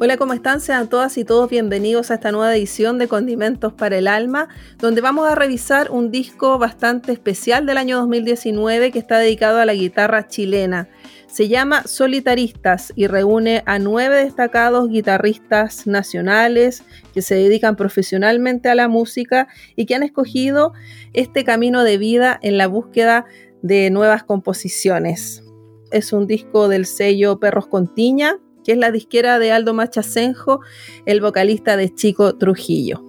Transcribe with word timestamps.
Hola, 0.00 0.16
¿cómo 0.16 0.32
están? 0.32 0.60
Sean 0.60 0.88
todas 0.88 1.18
y 1.18 1.24
todos 1.24 1.50
bienvenidos 1.50 2.12
a 2.12 2.14
esta 2.14 2.30
nueva 2.30 2.54
edición 2.54 2.98
de 2.98 3.08
Condimentos 3.08 3.72
para 3.72 3.98
el 3.98 4.06
Alma, 4.06 4.48
donde 4.78 5.00
vamos 5.00 5.28
a 5.28 5.34
revisar 5.34 5.90
un 5.90 6.12
disco 6.12 6.56
bastante 6.56 7.10
especial 7.10 7.66
del 7.66 7.78
año 7.78 7.98
2019 7.98 8.92
que 8.92 9.00
está 9.00 9.18
dedicado 9.18 9.58
a 9.58 9.64
la 9.64 9.74
guitarra 9.74 10.28
chilena. 10.28 10.88
Se 11.26 11.48
llama 11.48 11.82
Solitaristas 11.82 12.92
y 12.94 13.08
reúne 13.08 13.64
a 13.66 13.80
nueve 13.80 14.22
destacados 14.22 14.88
guitarristas 14.88 15.88
nacionales 15.88 16.84
que 17.12 17.20
se 17.20 17.34
dedican 17.34 17.74
profesionalmente 17.74 18.68
a 18.68 18.76
la 18.76 18.86
música 18.86 19.48
y 19.74 19.86
que 19.86 19.96
han 19.96 20.04
escogido 20.04 20.74
este 21.12 21.42
camino 21.42 21.82
de 21.82 21.98
vida 21.98 22.38
en 22.40 22.56
la 22.56 22.68
búsqueda 22.68 23.24
de 23.62 23.90
nuevas 23.90 24.22
composiciones. 24.22 25.42
Es 25.90 26.12
un 26.12 26.28
disco 26.28 26.68
del 26.68 26.86
sello 26.86 27.40
Perros 27.40 27.66
con 27.66 27.92
Tiña, 27.92 28.38
que 28.68 28.72
es 28.72 28.78
la 28.78 28.90
disquera 28.90 29.38
de 29.38 29.50
Aldo 29.50 29.72
Machacenjo, 29.72 30.60
el 31.06 31.22
vocalista 31.22 31.78
de 31.78 31.94
Chico 31.94 32.36
Trujillo. 32.36 33.02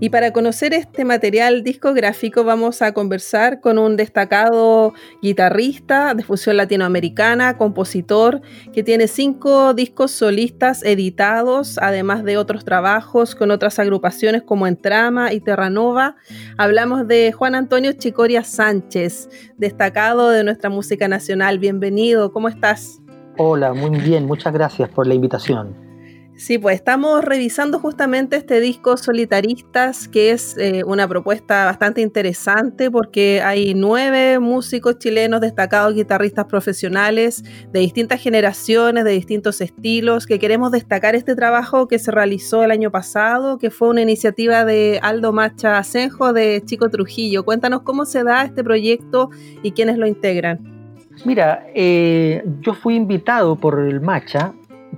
Y 0.00 0.10
para 0.10 0.32
conocer 0.32 0.74
este 0.74 1.04
material 1.04 1.62
discográfico 1.62 2.42
vamos 2.42 2.82
a 2.82 2.92
conversar 2.92 3.60
con 3.60 3.78
un 3.78 3.96
destacado 3.96 4.94
guitarrista 5.22 6.12
de 6.14 6.24
fusión 6.24 6.56
latinoamericana, 6.56 7.56
compositor, 7.56 8.42
que 8.72 8.82
tiene 8.82 9.06
cinco 9.06 9.74
discos 9.74 10.10
solistas 10.10 10.82
editados, 10.82 11.78
además 11.78 12.24
de 12.24 12.36
otros 12.36 12.64
trabajos 12.64 13.36
con 13.36 13.52
otras 13.52 13.78
agrupaciones 13.78 14.42
como 14.42 14.66
Entrama 14.66 15.32
y 15.32 15.38
Terranova. 15.38 16.16
Hablamos 16.56 17.06
de 17.06 17.30
Juan 17.30 17.54
Antonio 17.54 17.92
Chicoria 17.92 18.42
Sánchez, 18.42 19.28
destacado 19.56 20.30
de 20.30 20.42
nuestra 20.42 20.68
música 20.68 21.06
nacional. 21.06 21.60
Bienvenido, 21.60 22.32
¿cómo 22.32 22.48
estás? 22.48 23.00
Hola, 23.40 23.72
muy 23.72 23.90
bien, 24.00 24.26
muchas 24.26 24.52
gracias 24.52 24.88
por 24.88 25.06
la 25.06 25.14
invitación. 25.14 25.88
Sí, 26.34 26.58
pues 26.58 26.74
estamos 26.74 27.24
revisando 27.24 27.78
justamente 27.78 28.36
este 28.36 28.60
disco 28.60 28.96
Solitaristas, 28.96 30.08
que 30.08 30.32
es 30.32 30.56
eh, 30.58 30.82
una 30.84 31.06
propuesta 31.06 31.64
bastante 31.64 32.00
interesante 32.00 32.90
porque 32.90 33.40
hay 33.40 33.74
nueve 33.74 34.40
músicos 34.40 34.98
chilenos 34.98 35.40
destacados, 35.40 35.94
guitarristas 35.94 36.46
profesionales 36.46 37.44
de 37.72 37.78
distintas 37.78 38.20
generaciones, 38.20 39.04
de 39.04 39.12
distintos 39.12 39.60
estilos, 39.60 40.26
que 40.26 40.40
queremos 40.40 40.72
destacar 40.72 41.14
este 41.14 41.36
trabajo 41.36 41.86
que 41.86 42.00
se 42.00 42.10
realizó 42.10 42.64
el 42.64 42.72
año 42.72 42.90
pasado, 42.90 43.58
que 43.58 43.70
fue 43.70 43.88
una 43.88 44.02
iniciativa 44.02 44.64
de 44.64 44.98
Aldo 45.00 45.32
Macha 45.32 45.78
Asenjo 45.78 46.32
de 46.32 46.60
Chico 46.64 46.88
Trujillo. 46.90 47.44
Cuéntanos 47.44 47.82
cómo 47.82 48.04
se 48.04 48.24
da 48.24 48.42
este 48.42 48.64
proyecto 48.64 49.30
y 49.62 49.70
quiénes 49.72 49.96
lo 49.96 50.08
integran. 50.08 50.77
Mira, 51.24 51.66
eh, 51.74 52.44
yo 52.60 52.74
fui 52.74 52.94
invitado 52.94 53.56
por 53.56 53.80
el 53.80 54.00
Macha 54.00 54.54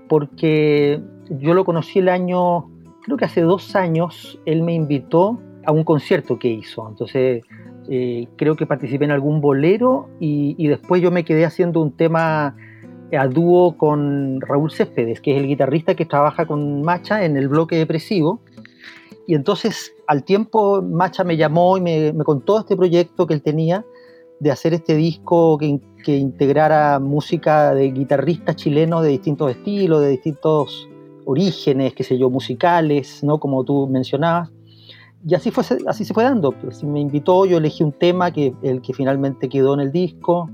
porque 0.09 1.01
yo 1.31 1.55
lo 1.55 1.65
conocí 1.65 2.01
el 2.01 2.09
año, 2.09 2.69
creo 3.03 3.17
que 3.17 3.25
hace 3.25 3.41
dos 3.41 3.75
años, 3.77 4.39
él 4.45 4.63
me 4.63 4.75
invitó 4.75 5.41
a 5.65 5.73
un 5.73 5.85
concierto 5.85 6.39
que 6.39 6.49
hizo. 6.49 6.89
Entonces, 6.89 7.43
eh, 7.89 8.27
creo 8.37 8.57
que 8.57 8.67
participé 8.67 9.05
en 9.05 9.13
algún 9.13 9.41
bolero 9.41 10.09
y, 10.21 10.67
después 10.67 11.03
yo 11.03 11.11
me 11.11 11.25
quedé 11.25 11.45
haciendo 11.45 11.81
un 11.81 11.93
tema 11.93 12.57
a 13.17 13.27
dúo 13.27 13.77
con 13.77 14.41
Raúl 14.41 14.71
Céspedes, 14.71 15.21
que 15.21 15.33
es 15.33 15.39
el 15.39 15.49
guitarrista 15.49 15.95
que 15.95 16.05
trabaja 16.05 16.47
con 16.47 16.83
Macha 16.83 17.25
en 17.25 17.37
el 17.37 17.49
bloque 17.49 17.77
depresivo. 17.77 18.41
Y 19.27 19.35
entonces, 19.35 19.95
al 20.07 20.25
tiempo, 20.25 20.83
Macha 20.83 21.25
me 21.25 21.37
llamó 21.37 21.77
y 21.77 21.81
me, 21.81 22.13
me 22.13 22.25
contó 22.25 22.61
este 22.61 22.77
proyecto 22.77 23.27
que 23.27 23.35
él 23.35 23.43
tenía 23.43 23.85
de 24.41 24.51
hacer 24.51 24.75
este 24.75 24.95
disco 24.95 25.59
que, 25.59 25.81
que 26.05 26.17
integrara 26.17 26.99
música 26.99 27.75
de 27.75 27.91
guitarristas 27.91 28.57
chilenos 28.57 29.03
de 29.03 29.11
distintos 29.11 29.51
estilos, 29.51 30.03
de 30.03 30.09
distintos 30.09 30.89
orígenes, 31.25 31.95
qué 31.95 32.05
sé 32.05 32.19
yo, 32.19 32.31
musicales, 32.31 33.23
¿no? 33.23 33.39
Como 33.39 33.65
tú 33.65 33.87
mencionabas. 33.87 34.51
Y 35.27 35.35
así, 35.35 35.51
fue, 35.51 35.65
así 35.87 36.05
se 36.05 36.15
fue 36.15 36.25
dando. 36.25 36.53
Pues, 36.53 36.83
me 36.83 37.01
invitó, 37.01 37.45
yo 37.47 37.59
elegí 37.59 37.85
un 37.85 37.93
tema, 37.93 38.31
que 38.31 38.55
el 38.63 38.81
que 38.81 38.95
finalmente 38.95 39.49
quedó 39.49 39.75
en 39.75 39.81
el 39.81 39.93
disco, 39.93 40.49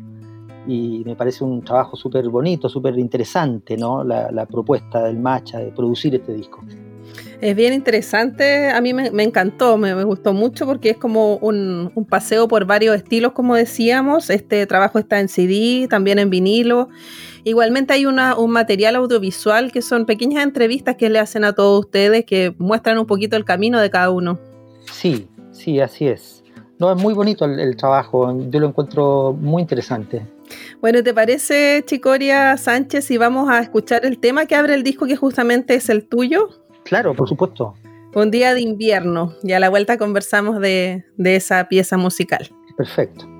y 0.66 1.02
me 1.04 1.14
parece 1.14 1.44
un 1.44 1.62
trabajo 1.62 1.96
súper 1.96 2.28
bonito, 2.28 2.68
súper 2.68 2.98
interesante, 2.98 3.76
¿no? 3.76 4.02
La, 4.02 4.30
la 4.32 4.46
propuesta 4.46 5.04
del 5.04 5.18
Macha 5.18 5.58
de 5.58 5.70
producir 5.70 6.14
este 6.16 6.32
disco. 6.32 6.60
Es 7.40 7.54
bien 7.54 7.74
interesante, 7.74 8.70
a 8.70 8.80
mí 8.80 8.94
me, 8.94 9.22
encantó, 9.22 9.76
me, 9.76 10.02
gustó 10.04 10.32
mucho 10.32 10.66
porque 10.66 10.90
es 10.90 10.96
como 10.96 11.36
un, 11.36 11.92
paseo 12.08 12.48
por 12.48 12.64
varios 12.64 12.96
estilos, 12.96 13.32
como 13.32 13.54
decíamos. 13.54 14.30
Este 14.30 14.66
trabajo 14.66 14.98
está 14.98 15.20
en 15.20 15.28
CD, 15.28 15.86
también 15.88 16.18
en 16.18 16.30
vinilo. 16.30 16.88
Igualmente 17.44 17.92
hay 17.92 18.06
un 18.06 18.16
material 18.50 18.96
audiovisual 18.96 19.70
que 19.70 19.82
son 19.82 20.06
pequeñas 20.06 20.42
entrevistas 20.42 20.96
que 20.96 21.10
le 21.10 21.18
hacen 21.18 21.44
a 21.44 21.52
todos 21.52 21.84
ustedes 21.84 22.24
que 22.24 22.54
muestran 22.58 22.98
un 22.98 23.06
poquito 23.06 23.36
el 23.36 23.44
camino 23.44 23.80
de 23.80 23.90
cada 23.90 24.10
uno. 24.10 24.38
Sí, 24.90 25.28
sí, 25.52 25.78
así 25.80 26.08
es. 26.08 26.42
No, 26.78 26.92
es 26.92 27.00
muy 27.00 27.14
bonito 27.14 27.44
el, 27.44 27.76
trabajo, 27.76 28.36
yo 28.50 28.60
lo 28.60 28.68
encuentro 28.68 29.32
muy 29.32 29.62
interesante. 29.62 30.26
Bueno, 30.80 31.02
¿te 31.02 31.14
parece, 31.14 31.82
Chicoria 31.86 32.56
Sánchez, 32.56 33.04
si 33.04 33.16
vamos 33.16 33.48
a 33.48 33.60
escuchar 33.60 34.04
el 34.04 34.18
tema 34.18 34.46
que 34.46 34.54
abre 34.54 34.74
el 34.74 34.82
disco 34.82 35.06
que 35.06 35.16
justamente 35.16 35.74
es 35.74 35.88
el 35.88 36.06
tuyo? 36.06 36.65
Claro, 36.86 37.14
por 37.14 37.28
supuesto. 37.28 37.74
Un 38.14 38.30
día 38.30 38.54
de 38.54 38.62
invierno 38.62 39.34
y 39.42 39.52
a 39.52 39.60
la 39.60 39.68
vuelta 39.68 39.98
conversamos 39.98 40.60
de, 40.60 41.04
de 41.16 41.36
esa 41.36 41.68
pieza 41.68 41.98
musical. 41.98 42.48
Perfecto. 42.76 43.35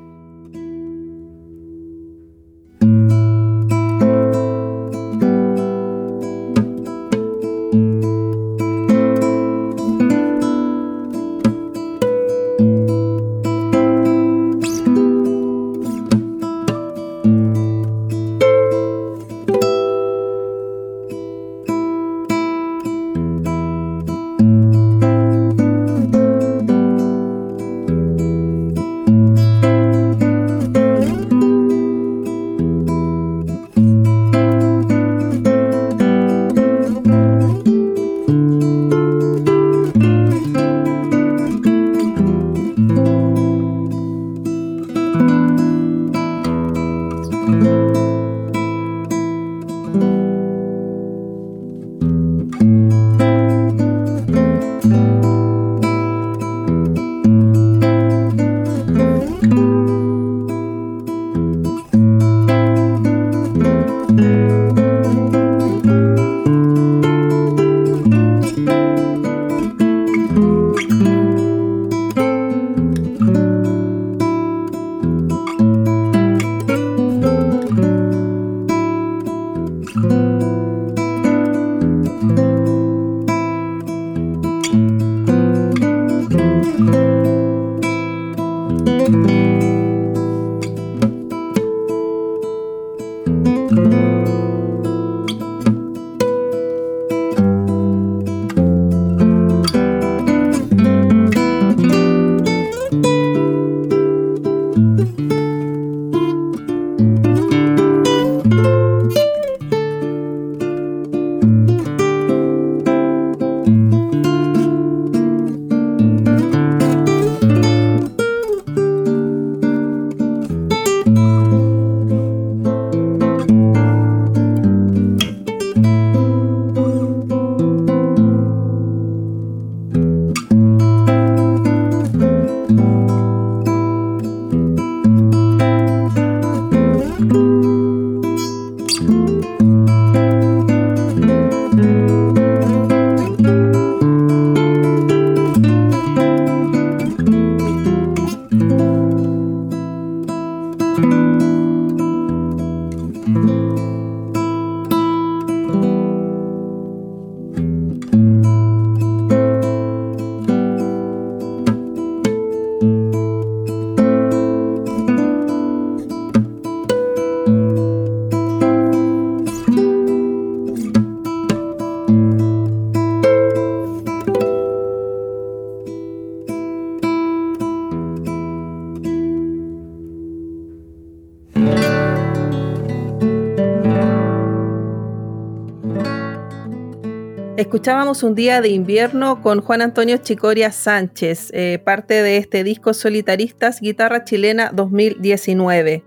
Escuchábamos 187.67 188.23
un 188.23 188.37
día 188.37 188.61
de 188.61 188.69
invierno 188.69 189.43
con 189.43 189.61
Juan 189.61 189.83
Antonio 189.83 190.19
Chicoria 190.19 190.71
Sánchez, 190.71 191.51
eh, 191.53 191.83
parte 191.85 192.23
de 192.23 192.37
este 192.37 192.63
disco 192.63 192.95
Solitaristas 192.95 193.81
Guitarra 193.81 194.23
Chilena 194.23 194.71
2019. 194.73 196.05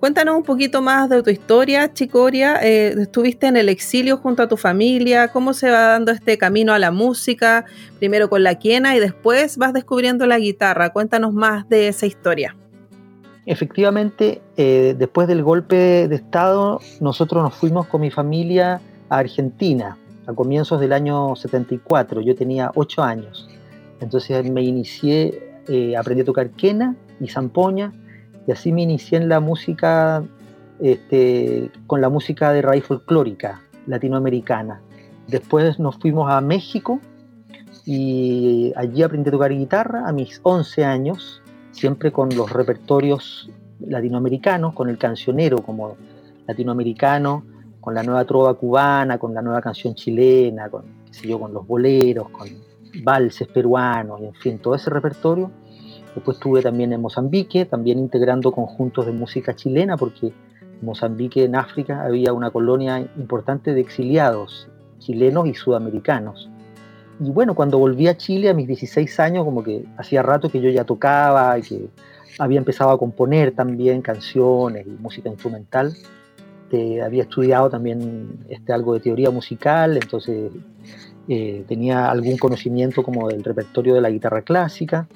Cuéntanos 0.00 0.34
un 0.34 0.44
poquito 0.44 0.80
más 0.80 1.10
de 1.10 1.22
tu 1.22 1.28
historia, 1.28 1.92
Chicoria. 1.92 2.58
Eh, 2.62 2.94
estuviste 2.98 3.48
en 3.48 3.58
el 3.58 3.68
exilio 3.68 4.16
junto 4.16 4.42
a 4.42 4.48
tu 4.48 4.56
familia. 4.56 5.28
¿Cómo 5.28 5.52
se 5.52 5.70
va 5.70 5.88
dando 5.88 6.10
este 6.10 6.38
camino 6.38 6.72
a 6.72 6.78
la 6.78 6.90
música? 6.90 7.66
Primero 7.98 8.30
con 8.30 8.42
la 8.42 8.58
quena 8.58 8.96
y 8.96 8.98
después 8.98 9.58
vas 9.58 9.74
descubriendo 9.74 10.26
la 10.26 10.38
guitarra. 10.38 10.88
Cuéntanos 10.88 11.34
más 11.34 11.68
de 11.68 11.88
esa 11.88 12.06
historia. 12.06 12.56
Efectivamente, 13.44 14.40
eh, 14.56 14.94
después 14.96 15.28
del 15.28 15.42
golpe 15.42 16.08
de 16.08 16.16
Estado, 16.16 16.80
nosotros 17.02 17.42
nos 17.42 17.54
fuimos 17.54 17.88
con 17.88 18.00
mi 18.00 18.10
familia 18.10 18.80
a 19.10 19.18
Argentina 19.18 19.98
a 20.26 20.32
comienzos 20.32 20.80
del 20.80 20.92
año 20.92 21.36
74. 21.36 22.20
Yo 22.20 22.34
tenía 22.34 22.70
8 22.74 23.02
años. 23.02 23.48
Entonces 24.00 24.50
me 24.50 24.62
inicié, 24.62 25.60
eh, 25.68 25.96
aprendí 25.96 26.22
a 26.22 26.24
tocar 26.24 26.50
quena 26.50 26.96
y 27.20 27.28
zampoña 27.28 27.92
y 28.46 28.52
así 28.52 28.72
me 28.72 28.82
inicié 28.82 29.18
en 29.18 29.28
la 29.28 29.40
música, 29.40 30.22
este, 30.80 31.70
con 31.86 32.00
la 32.00 32.08
música 32.08 32.52
de 32.52 32.62
raíz 32.62 32.84
folclórica 32.84 33.62
latinoamericana. 33.86 34.80
Después 35.28 35.78
nos 35.78 35.96
fuimos 35.96 36.30
a 36.30 36.40
México 36.40 37.00
y 37.86 38.72
allí 38.76 39.02
aprendí 39.02 39.28
a 39.28 39.32
tocar 39.32 39.52
guitarra 39.52 40.06
a 40.06 40.12
mis 40.12 40.40
11 40.42 40.84
años, 40.84 41.42
siempre 41.70 42.12
con 42.12 42.34
los 42.34 42.50
repertorios 42.50 43.50
latinoamericanos, 43.80 44.74
con 44.74 44.88
el 44.88 44.98
cancionero 44.98 45.58
como 45.58 45.96
latinoamericano, 46.46 47.44
con 47.84 47.94
la 47.94 48.02
nueva 48.02 48.24
trova 48.24 48.54
cubana, 48.54 49.18
con 49.18 49.34
la 49.34 49.42
nueva 49.42 49.60
canción 49.60 49.94
chilena, 49.94 50.70
con, 50.70 50.84
yo, 51.22 51.38
con 51.38 51.52
los 51.52 51.66
boleros, 51.66 52.30
con 52.30 52.48
valses 53.02 53.46
peruanos, 53.48 54.20
y 54.22 54.26
en 54.26 54.34
fin, 54.34 54.58
todo 54.58 54.74
ese 54.74 54.88
repertorio 54.88 55.50
Después 56.14 56.36
estuve 56.36 56.62
también 56.62 56.92
en 56.92 57.00
Mozambique, 57.00 57.64
también 57.64 57.98
integrando 57.98 58.52
conjuntos 58.52 59.04
de 59.06 59.12
música 59.12 59.54
chilena, 59.56 59.96
porque 59.96 60.28
en 60.28 60.86
Mozambique, 60.86 61.44
en 61.44 61.56
África, 61.56 62.04
había 62.04 62.32
una 62.32 62.50
colonia 62.50 63.00
importante 63.16 63.74
de 63.74 63.80
exiliados 63.80 64.68
chilenos 65.00 65.48
y 65.48 65.54
sudamericanos. 65.54 66.48
Y 67.18 67.30
bueno, 67.30 67.54
cuando 67.54 67.78
volví 67.78 68.06
a 68.06 68.16
Chile 68.16 68.48
a 68.48 68.54
mis 68.54 68.68
16 68.68 69.20
años, 69.20 69.44
como 69.44 69.64
que 69.64 69.84
hacía 69.96 70.22
rato 70.22 70.48
que 70.48 70.60
yo 70.60 70.70
ya 70.70 70.84
tocaba 70.84 71.58
y 71.58 71.62
que 71.62 71.88
había 72.38 72.58
empezado 72.58 72.90
a 72.90 72.98
componer 72.98 73.52
también 73.52 74.00
canciones 74.00 74.86
y 74.86 74.90
música 74.90 75.28
instrumental. 75.28 75.94
Había 77.02 77.22
estudiado 77.22 77.70
también 77.70 78.38
este, 78.48 78.72
algo 78.72 78.94
de 78.94 79.00
teoría 79.00 79.30
musical, 79.30 79.96
entonces 79.96 80.52
eh, 81.28 81.64
tenía 81.66 82.10
algún 82.10 82.36
conocimiento 82.36 83.02
como 83.02 83.28
del 83.28 83.42
repertorio 83.42 83.94
de 83.94 84.00
la 84.00 84.10
guitarra 84.10 84.42
clásica. 84.42 85.08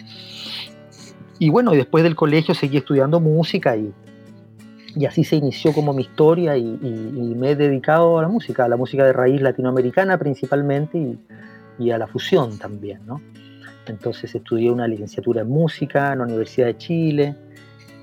Y 1.38 1.50
bueno, 1.50 1.72
después 1.72 2.02
del 2.02 2.16
colegio 2.16 2.54
seguí 2.54 2.78
estudiando 2.78 3.20
música 3.20 3.76
y, 3.76 3.92
y 4.96 5.06
así 5.06 5.22
se 5.22 5.36
inició 5.36 5.72
como 5.72 5.92
mi 5.92 6.02
historia 6.02 6.56
y, 6.56 6.64
me 7.36 7.50
he 7.50 7.56
dedicado 7.56 8.18
a 8.18 8.22
la 8.22 8.28
música, 8.28 8.64
a 8.64 8.68
la 8.68 8.76
música 8.76 9.04
de 9.04 9.12
raíz 9.12 9.40
latinoamericana 9.40 10.18
principalmente 10.18 11.18
y, 11.78 11.90
a 11.90 11.98
la 11.98 12.08
fusión 12.08 12.58
también, 12.58 13.06
¿no? 13.06 13.20
Entonces 13.86 14.34
estudié 14.34 14.70
una 14.70 14.88
licenciatura 14.88 15.42
en 15.42 15.48
música 15.48 16.12
en 16.12 16.18
la 16.18 16.24
Universidad 16.24 16.66
de 16.66 16.76
Chile 16.76 17.36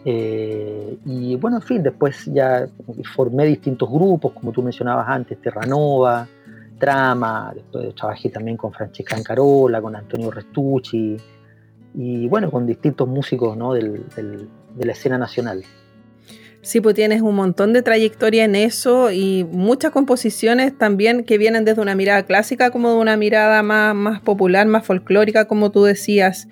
eh, 0.07 0.99
y 1.03 1.35
bueno, 1.35 1.57
en 1.57 1.63
fin, 1.63 1.81
después 1.81 2.25
ya 2.25 2.67
formé 3.15 3.45
distintos 3.45 3.89
grupos, 3.89 4.33
como 4.33 4.51
tú 4.51 4.61
mencionabas 4.61 5.09
antes, 5.09 5.41
Terranova, 5.41 6.27
Trama, 6.77 7.51
después 7.55 7.95
trabajé 7.95 8.29
también 8.29 8.55
con 8.55 8.71
Francesca 8.71 9.15
Ancarola, 9.15 9.81
con 9.81 9.95
Antonio 9.95 10.29
Restucci, 10.29 11.17
y 11.95 12.27
bueno, 12.27 12.51
con 12.51 12.67
distintos 12.67 13.07
músicos 13.07 13.57
¿no? 13.57 13.73
del, 13.73 14.05
de 14.15 14.85
la 14.85 14.91
escena 14.91 15.17
nacional. 15.17 15.63
Sí, 16.65 16.81
pues 16.81 16.95
tienes 16.95 17.21
un 17.21 17.35
montón 17.35 17.73
de 17.73 17.83
trayectoria 17.83 18.43
en 18.43 18.55
eso 18.55 19.11
y 19.11 19.43
muchas 19.43 19.91
composiciones 19.91 20.75
también 20.75 21.23
que 21.23 21.37
vienen 21.37 21.63
desde 21.63 21.79
una 21.79 21.93
mirada 21.93 22.23
clásica 22.23 22.71
como 22.71 22.89
de 22.89 22.95
una 22.95 23.17
mirada 23.17 23.61
más, 23.61 23.93
más 23.93 24.19
popular, 24.21 24.65
más 24.65 24.83
folclórica, 24.83 25.45
como 25.45 25.69
tú 25.69 25.83
decías. 25.83 26.47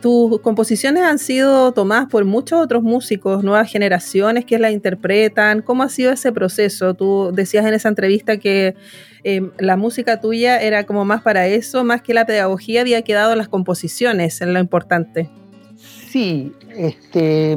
Tus 0.00 0.40
composiciones 0.40 1.04
han 1.04 1.20
sido 1.20 1.70
tomadas 1.70 2.08
por 2.08 2.24
muchos 2.24 2.60
otros 2.60 2.82
músicos, 2.82 3.44
nuevas 3.44 3.70
generaciones 3.70 4.44
que 4.44 4.58
las 4.58 4.72
interpretan. 4.72 5.62
¿Cómo 5.62 5.84
ha 5.84 5.88
sido 5.88 6.10
ese 6.10 6.32
proceso? 6.32 6.94
Tú 6.94 7.30
decías 7.32 7.64
en 7.64 7.74
esa 7.74 7.88
entrevista 7.88 8.38
que 8.38 8.74
eh, 9.22 9.48
la 9.60 9.76
música 9.76 10.20
tuya 10.20 10.60
era 10.60 10.86
como 10.86 11.04
más 11.04 11.22
para 11.22 11.46
eso, 11.46 11.84
más 11.84 12.02
que 12.02 12.14
la 12.14 12.26
pedagogía 12.26 12.80
había 12.80 13.02
quedado 13.02 13.36
las 13.36 13.46
composiciones, 13.46 14.40
en 14.40 14.54
lo 14.54 14.58
importante. 14.58 15.30
Sí, 15.76 16.52
este 16.76 17.56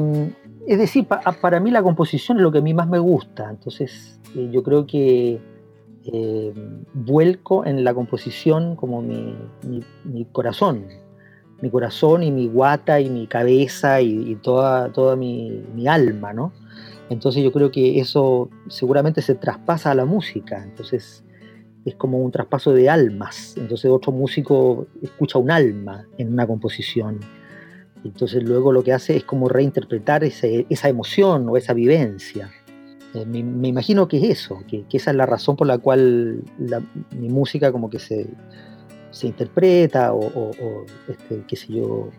es 0.66 0.78
decir, 0.78 1.06
para 1.06 1.60
mí 1.60 1.70
la 1.70 1.82
composición 1.82 2.38
es 2.38 2.42
lo 2.42 2.50
que 2.50 2.58
a 2.58 2.60
mí 2.60 2.74
más 2.74 2.88
me 2.88 2.98
gusta, 2.98 3.48
entonces 3.50 4.20
eh, 4.34 4.48
yo 4.50 4.62
creo 4.62 4.86
que 4.86 5.40
eh, 6.04 6.52
vuelco 6.92 7.64
en 7.64 7.84
la 7.84 7.94
composición 7.94 8.76
como 8.76 9.02
mi, 9.02 9.36
corazón, 10.32 10.86
mi 11.60 11.70
corazón 11.70 12.22
y 12.22 12.30
mi 12.30 12.48
guata 12.48 13.00
y 13.00 13.10
mi 13.10 13.26
cabeza 13.26 14.00
y, 14.00 14.36
toda, 14.36 14.92
toda 14.92 15.16
mi, 15.16 15.62
alma, 15.88 16.32
¿no? 16.32 16.52
Entonces 17.10 17.44
yo 17.44 17.52
creo 17.52 17.70
que 17.70 18.00
eso 18.00 18.50
seguramente 18.68 19.22
se 19.22 19.36
traspasa 19.36 19.92
a 19.92 19.94
la 19.94 20.04
música, 20.04 20.62
entonces 20.64 21.24
es 21.84 21.94
como 21.94 22.18
un 22.18 22.32
traspaso 22.32 22.72
de 22.72 22.90
almas, 22.90 23.56
entonces 23.56 23.88
otro 23.88 24.10
músico 24.10 24.88
escucha 25.00 25.38
un 25.38 25.52
alma 25.52 26.06
en 26.18 26.32
una 26.32 26.44
composición 26.44 27.20
entonces 28.04 28.42
luego 28.42 28.72
lo 28.72 28.82
que 28.82 28.92
hace 28.92 29.16
es 29.16 29.24
como 29.24 29.48
reinterpretar 29.48 30.24
esa 30.24 30.88
emoción 30.88 31.48
o 31.48 31.56
esa 31.56 31.72
vivencia. 31.72 32.50
Eh, 33.14 33.24
me, 33.24 33.68
imagino 33.68 34.08
que 34.08 34.18
es 34.18 34.24
eso, 34.24 34.62
que, 34.68 34.84
esa 34.92 35.10
es 35.10 35.16
la 35.16 35.26
razón 35.26 35.56
por 35.56 35.66
la 35.66 35.78
cual 35.78 36.42
mi 37.12 37.28
música 37.28 37.72
como 37.72 37.88
que 37.88 37.98
se, 37.98 38.26
interpreta 39.22 40.12
o, 40.12 40.52
este, 41.08 41.42
qué 41.48 41.56
sé 41.56 41.72
yo, 41.72 42.10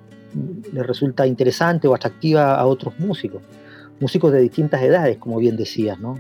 le 0.74 0.84
resulta 0.84 1.28
interesante 1.28 1.88
o 1.88 1.94
atractiva 1.94 2.56
a 2.56 2.66
otros 2.66 3.00
músicos. 3.00 3.42
Músicos 4.00 4.32
de 4.32 4.42
distintas 4.42 4.82
edades, 4.82 5.18
como 5.18 5.38
bien 5.38 5.58
decías, 5.58 6.00
¿no? 6.00 6.16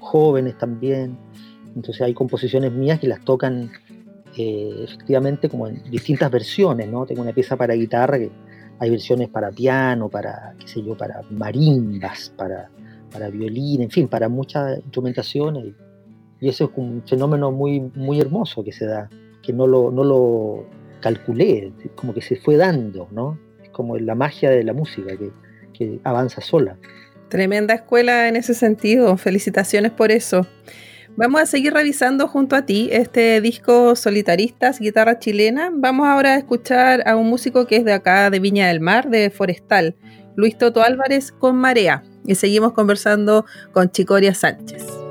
Jóvenes 0.00 0.58
también. 0.58 1.16
Entonces 1.74 2.02
hay 2.02 2.14
composiciones 2.14 2.72
mías 2.72 2.98
que 2.98 3.08
las 3.08 3.24
tocan 3.24 3.70
eh, 4.36 4.84
efectivamente 4.84 5.48
como 5.48 5.66
en 5.66 5.82
distintas 5.90 6.30
versiones, 6.30 6.88
¿no? 6.88 7.06
Tengo 7.06 7.22
una 7.22 7.32
pieza 7.32 7.56
para 7.56 7.74
guitarra 7.74 8.18
que 8.18 8.30
hay 8.78 8.90
versiones 8.90 9.28
para 9.28 9.50
piano, 9.50 10.08
para, 10.08 10.54
qué 10.58 10.68
sé 10.68 10.82
yo, 10.82 10.96
para 10.96 11.22
marimbas, 11.30 12.32
para, 12.36 12.68
para 13.10 13.30
violín, 13.30 13.82
en 13.82 13.90
fin, 13.90 14.08
para 14.08 14.28
muchas 14.28 14.78
instrumentaciones. 14.78 15.74
Y 16.40 16.48
eso 16.48 16.64
es 16.64 16.70
un 16.76 17.02
fenómeno 17.06 17.50
muy, 17.50 17.80
muy 17.80 18.20
hermoso 18.20 18.62
que 18.62 18.72
se 18.72 18.86
da, 18.86 19.08
que 19.42 19.52
no 19.52 19.66
lo, 19.66 19.90
no 19.90 20.04
lo 20.04 20.66
calculé, 21.00 21.72
como 21.94 22.12
que 22.12 22.20
se 22.20 22.36
fue 22.36 22.56
dando, 22.56 23.08
¿no? 23.10 23.38
Es 23.62 23.70
como 23.70 23.96
la 23.96 24.14
magia 24.14 24.50
de 24.50 24.64
la 24.64 24.72
música 24.72 25.16
que, 25.16 25.30
que 25.72 26.00
avanza 26.04 26.40
sola. 26.40 26.76
Tremenda 27.28 27.74
escuela 27.74 28.28
en 28.28 28.36
ese 28.36 28.54
sentido, 28.54 29.16
felicitaciones 29.16 29.92
por 29.92 30.12
eso. 30.12 30.46
Vamos 31.18 31.40
a 31.40 31.46
seguir 31.46 31.72
revisando 31.72 32.28
junto 32.28 32.56
a 32.56 32.66
ti 32.66 32.90
este 32.92 33.40
disco 33.40 33.96
Solitaristas, 33.96 34.78
guitarra 34.78 35.18
chilena. 35.18 35.70
Vamos 35.72 36.06
ahora 36.06 36.34
a 36.34 36.36
escuchar 36.36 37.08
a 37.08 37.16
un 37.16 37.26
músico 37.26 37.66
que 37.66 37.76
es 37.76 37.86
de 37.86 37.94
acá, 37.94 38.28
de 38.28 38.38
Viña 38.38 38.68
del 38.68 38.80
Mar, 38.80 39.08
de 39.08 39.30
Forestal, 39.30 39.96
Luis 40.36 40.58
Toto 40.58 40.82
Álvarez 40.82 41.32
con 41.32 41.56
Marea. 41.56 42.02
Y 42.26 42.34
seguimos 42.34 42.74
conversando 42.74 43.46
con 43.72 43.90
Chicoria 43.90 44.34
Sánchez. 44.34 45.05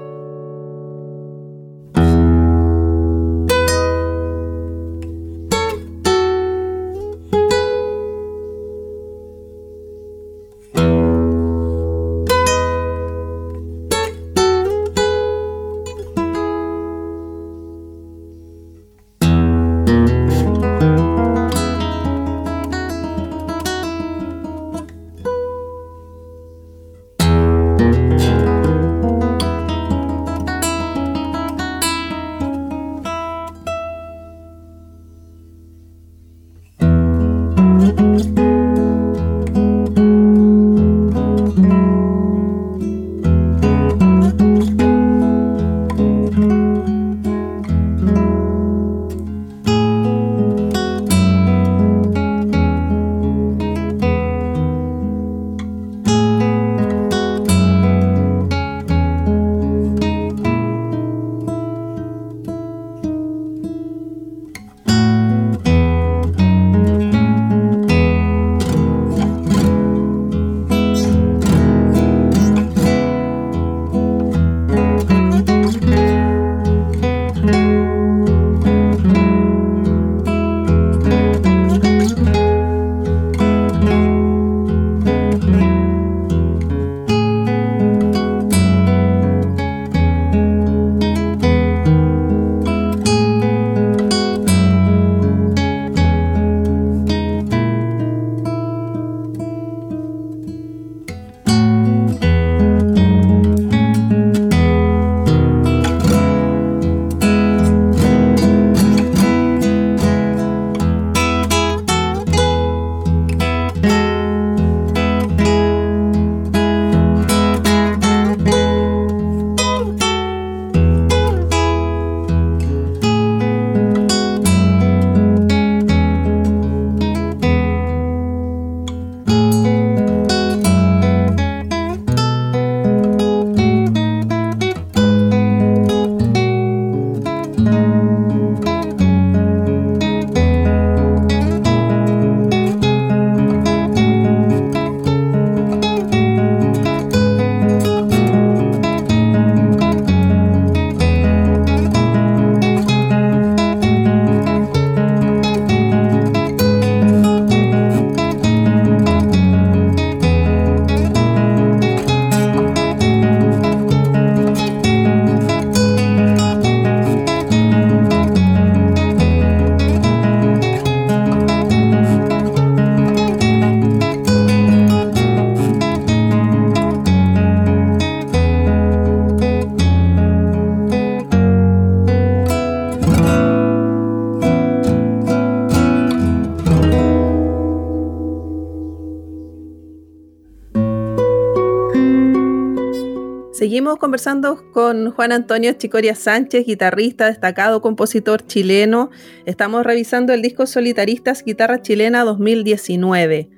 Conversando 194.00 194.72
con 194.72 195.12
Juan 195.12 195.32
Antonio 195.32 195.72
Chicoria 195.74 196.16
Sánchez, 196.16 196.66
guitarrista, 196.66 197.28
destacado 197.28 197.82
compositor 197.82 198.46
chileno. 198.46 199.10
Estamos 199.46 199.84
revisando 199.84 200.34
el 200.34 200.42
disco 200.42 200.66
Solitaristas 200.66 201.44
Guitarra 201.44 201.82
Chilena 201.82 202.24
2019. 202.24 203.50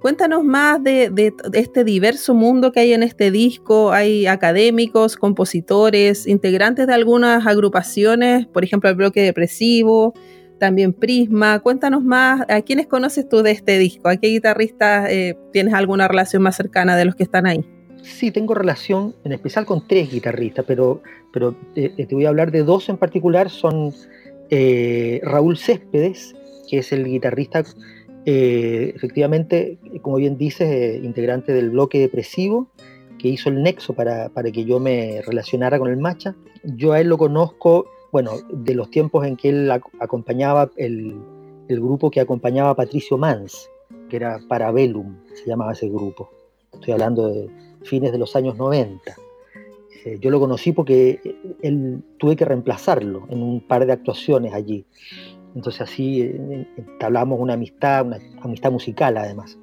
Cuéntanos 0.00 0.44
más 0.44 0.82
de, 0.82 1.32
este 1.54 1.82
diverso 1.82 2.34
mundo 2.34 2.72
que 2.72 2.80
hay 2.80 2.92
en 2.92 3.02
este 3.02 3.30
disco. 3.30 3.92
Hay 3.92 4.26
académicos, 4.26 5.16
compositores, 5.16 6.26
integrantes 6.26 6.86
de 6.86 6.94
algunas 6.94 7.46
agrupaciones, 7.46 8.46
por 8.46 8.64
ejemplo 8.64 8.90
el 8.90 8.96
bloque 8.96 9.22
depresivo, 9.22 10.14
también 10.58 10.92
Prisma. 10.92 11.58
Cuéntanos 11.60 12.04
más, 12.04 12.42
¿a 12.48 12.62
quiénes 12.62 12.86
conoces 12.86 13.28
tú 13.28 13.42
de 13.42 13.50
este 13.50 13.78
disco? 13.78 14.08
¿A 14.08 14.16
qué 14.16 14.28
guitarristas 14.28 15.10
eh, 15.10 15.36
tienes 15.52 15.74
alguna 15.74 16.06
relación 16.06 16.42
más 16.42 16.56
cercana 16.56 16.96
de 16.96 17.06
los 17.06 17.16
que 17.16 17.24
están 17.24 17.46
ahí? 17.46 17.73
Sí, 18.04 18.30
tengo 18.30 18.52
relación 18.54 19.14
en 19.24 19.32
especial 19.32 19.64
con 19.64 19.88
tres 19.88 20.10
guitarristas, 20.10 20.66
pero, 20.68 21.00
pero 21.32 21.56
eh, 21.74 21.94
eh, 21.96 22.04
te 22.04 22.14
voy 22.14 22.26
a 22.26 22.28
hablar 22.28 22.52
de 22.52 22.62
dos 22.62 22.90
en 22.90 22.98
particular. 22.98 23.48
Son 23.48 23.94
eh, 24.50 25.22
Raúl 25.24 25.56
Céspedes, 25.56 26.36
que 26.68 26.78
es 26.78 26.92
el 26.92 27.06
guitarrista, 27.06 27.64
efectivamente, 28.26 29.78
como 30.02 30.16
bien 30.16 30.36
dices, 30.36 31.02
integrante 31.02 31.54
del 31.54 31.70
bloque 31.70 31.98
depresivo, 31.98 32.68
que 33.18 33.28
hizo 33.28 33.48
el 33.48 33.62
nexo 33.62 33.94
para, 33.94 34.30
que 34.52 34.64
yo 34.66 34.78
me 34.80 35.22
relacionara 35.22 35.78
con 35.78 35.88
el 35.88 35.96
Macha. 35.96 36.36
Yo 36.62 36.92
a 36.92 37.00
él 37.00 37.08
lo 37.08 37.16
conozco, 37.16 37.86
bueno, 38.12 38.32
de 38.50 38.74
los 38.74 38.90
tiempos 38.90 39.26
en 39.26 39.36
que 39.36 39.48
él 39.48 39.70
acompañaba 39.98 40.70
el, 40.76 41.16
el 41.68 41.80
grupo 41.80 42.10
que 42.10 42.20
acompañaba 42.20 42.70
a 42.70 42.76
Patricio 42.76 43.16
Mans, 43.16 43.70
que 44.10 44.16
era 44.16 44.40
Parabellum, 44.46 45.16
se 45.32 45.46
llamaba 45.46 45.72
ese 45.72 45.88
grupo. 45.88 46.30
Estoy 46.72 46.92
hablando 46.92 47.28
de 47.28 47.63
fines 47.84 48.12
de 48.12 48.18
los 48.18 48.34
años 48.36 48.56
90. 48.56 49.14
Eh, 50.04 50.18
yo 50.20 50.30
lo 50.30 50.38
conocí 50.38 50.72
porque 50.72 51.20
él 51.62 52.02
tuve 52.18 52.36
que 52.36 52.44
reemplazarlo 52.44 53.26
en 53.30 53.42
un 53.42 53.60
par 53.60 53.86
de 53.86 53.92
actuaciones 53.92 54.52
allí. 54.52 54.84
Entonces 55.54 55.80
así 55.80 56.20
eh, 56.20 56.66
entablamos 56.76 57.40
una 57.40 57.54
amistad, 57.54 58.06
una 58.06 58.20
amistad 58.42 58.70
musical 58.70 59.16
además. 59.16 59.58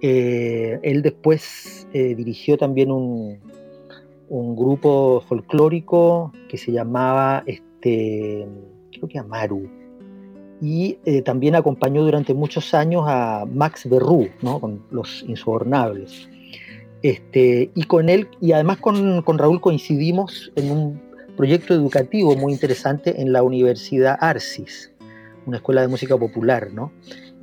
Eh, 0.00 0.78
él 0.82 1.02
después 1.02 1.88
dirigió 1.92 2.56
también 2.56 2.92
un, 2.92 3.38
un, 4.28 4.54
grupo 4.54 5.24
folclórico 5.26 6.32
que 6.48 6.56
se 6.56 6.70
llamaba, 6.70 7.42
este, 7.46 8.46
creo 8.92 9.08
que 9.08 9.18
Amaru, 9.18 9.68
y 10.60 10.94
también 11.24 11.56
acompañó 11.56 12.04
durante 12.04 12.34
muchos 12.34 12.74
años 12.74 13.04
a 13.06 13.44
Max 13.52 13.88
Berrú, 13.88 14.28
¿no? 14.42 14.60
con 14.60 14.84
Los 14.90 15.24
Insobornables. 15.26 16.28
Este, 17.02 17.70
y 17.74 17.82
con 17.84 18.08
él, 18.08 18.28
y 18.40 18.52
además 18.52 18.78
con, 18.78 19.38
Raúl 19.38 19.60
coincidimos 19.60 20.50
en 20.56 20.70
un 20.70 21.00
proyecto 21.36 21.74
educativo 21.74 22.34
muy 22.36 22.52
interesante 22.52 23.20
en 23.20 23.32
la 23.32 23.42
Universidad 23.42 24.16
Arcis, 24.20 24.92
una 25.46 25.58
escuela 25.58 25.82
de 25.82 25.88
música 25.88 26.16
popular, 26.16 26.70
¿no? 26.72 26.92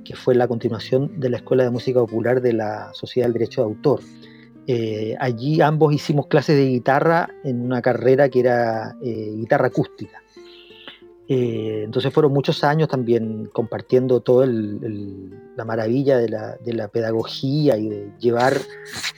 que 0.04 0.16
fue 0.16 0.36
la 0.36 0.48
continuación 0.48 1.20
de 1.20 1.30
la 1.30 1.38
Escuela 1.38 1.64
de 1.64 1.72
Música 1.72 2.00
Popular 2.00 2.42
de 2.42 2.54
la 2.54 2.94
Sociedad 2.94 3.28
del 3.28 3.34
Derecho 3.34 3.62
de 3.62 3.68
Autor. 3.68 4.02
Eh, 4.68 5.16
allí 5.20 5.62
ambos 5.62 5.94
hicimos 5.94 6.28
clases 6.28 6.56
de 6.58 6.66
guitarra 6.66 7.30
en 7.44 7.62
una 7.62 7.82
carrera 7.82 8.30
que 8.30 8.42
era 8.42 8.96
eh, 9.02 9.34
guitarra 9.36 9.68
acústica. 9.68 10.22
Eh, 11.28 11.82
entonces 11.84 12.14
fueron 12.14 12.34
muchos 12.34 12.64
años 12.64 12.88
también 12.88 13.50
compartiendo 13.52 14.20
toda 14.20 14.46
la 14.46 15.66
maravilla 15.66 16.18
de 16.18 16.30
la, 16.30 16.88
pedagogía 16.90 17.78
y 17.78 17.90
de 17.90 18.12
llevar 18.20 18.58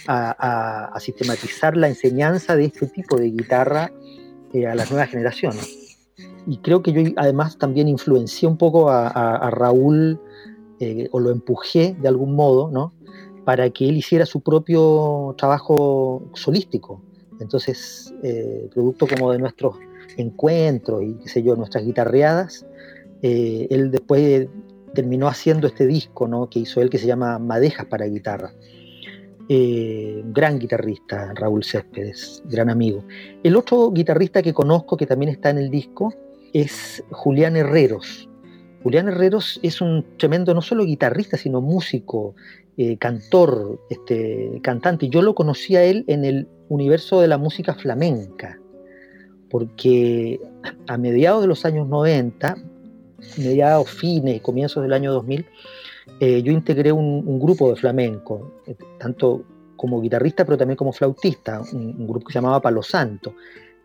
a, 0.07 0.97
sistematizar 0.99 1.75
la 1.75 1.87
enseñanza 1.87 2.55
de 2.55 2.65
este 2.65 2.87
tipo 2.87 3.17
de 3.17 3.31
guitarra 3.31 3.91
eh, 4.53 4.67
a 4.67 4.75
las 4.75 4.89
nuevas 4.89 5.09
generaciones. 5.09 5.97
Y 6.47 6.57
creo 6.57 6.81
que 6.81 6.93
yo 6.93 7.11
además 7.17 7.57
también 7.57 7.89
influencié 7.89 8.47
un 8.47 8.57
poco 8.57 8.89
a, 8.89 9.49
Raúl 9.51 10.19
eh, 10.79 11.09
o 11.11 11.19
lo 11.19 11.31
empujé 11.31 11.95
de 11.99 12.07
algún 12.07 12.35
modo, 12.35 12.71
¿no? 12.71 12.93
Para 13.43 13.69
que 13.69 13.89
él 13.89 13.97
hiciera 13.97 14.25
su 14.25 14.39
propio 14.39 15.35
trabajo 15.37 16.23
solístico. 16.33 17.01
Entonces, 17.39 18.13
producto 18.73 19.07
como 19.07 19.31
de 19.31 19.39
nuestros 19.39 19.75
encuentros 20.17 21.03
y 21.03 21.13
qué 21.15 21.29
sé 21.29 21.43
yo, 21.43 21.55
nuestras 21.55 21.85
guitarreadas, 21.85 22.65
eh, 23.21 23.67
él 23.69 23.91
después 23.91 24.47
terminó 24.93 25.27
haciendo 25.27 25.67
este 25.67 25.85
disco 25.85 26.27
¿no? 26.27 26.49
que 26.49 26.59
hizo 26.59 26.81
él 26.81 26.89
que 26.89 26.97
se 26.97 27.07
llama 27.07 27.39
Madejas 27.39 27.85
para 27.85 28.05
guitarra. 28.05 28.53
Eh, 29.49 30.23
gran 30.25 30.59
guitarrista, 30.59 31.33
Raúl 31.33 31.63
Céspedes, 31.63 32.43
gran 32.45 32.69
amigo. 32.69 33.05
El 33.43 33.55
otro 33.55 33.91
guitarrista 33.91 34.41
que 34.41 34.53
conozco 34.53 34.97
que 34.97 35.05
también 35.05 35.31
está 35.31 35.49
en 35.49 35.57
el 35.57 35.69
disco 35.69 36.13
es 36.51 37.03
Julián 37.11 37.55
Herreros. 37.55 38.27
Julián 38.83 39.07
Herreros 39.07 39.59
es 39.63 39.79
un 39.79 40.05
tremendo, 40.17 40.53
no 40.53 40.61
solo 40.61 40.83
guitarrista, 40.83 41.37
sino 41.37 41.61
músico, 41.61 42.35
eh, 42.75 42.97
cantor, 42.97 43.79
este, 43.89 44.59
cantante. 44.61 45.07
Yo 45.09 45.21
lo 45.21 45.33
conocí 45.33 45.77
a 45.77 45.83
él 45.83 46.03
en 46.07 46.25
el 46.25 46.47
universo 46.67 47.21
de 47.21 47.27
la 47.29 47.37
música 47.37 47.73
flamenca 47.73 48.59
porque 49.49 50.39
a 50.87 50.97
mediados 50.97 51.41
de 51.41 51.47
los 51.47 51.65
años 51.65 51.87
90, 51.87 52.55
mediados, 53.37 53.89
fines, 53.89 54.41
comienzos 54.41 54.83
del 54.83 54.93
año 54.93 55.11
2000, 55.13 55.45
eh, 56.19 56.41
yo 56.41 56.51
integré 56.51 56.91
un, 56.91 57.39
grupo 57.39 57.69
de 57.69 57.75
flamenco, 57.75 58.61
eh, 58.65 58.75
tanto 58.97 59.43
como 59.75 60.01
guitarrista, 60.01 60.45
pero 60.45 60.57
también 60.57 60.77
como 60.77 60.91
flautista, 60.91 61.61
un, 61.73 62.07
grupo 62.07 62.27
que 62.27 62.33
se 62.33 62.39
llamaba 62.39 62.61
Palo 62.61 62.81
Santo. 62.81 63.35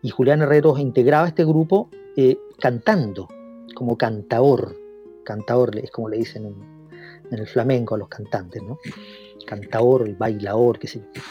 Y 0.01 0.09
Julián 0.09 0.41
Herreros 0.41 0.79
integraba 0.79 1.27
este 1.27 1.45
grupo 1.45 1.89
eh, 2.17 2.37
cantando, 2.59 3.27
como 3.75 3.97
cantaor. 3.97 4.75
Cantaor 5.23 5.77
es 5.77 5.91
como 5.91 6.09
le 6.09 6.17
dicen 6.17 6.45
en, 6.45 7.37
el 7.39 7.47
flamenco 7.47 7.95
a 7.95 7.97
los 7.97 8.09
cantantes, 8.09 8.61
¿no? 8.61 8.77
Cantaor, 9.47 10.15
bailador, 10.17 10.77
qué 10.77 10.87
sé 10.87 10.99
yo. 10.99 11.21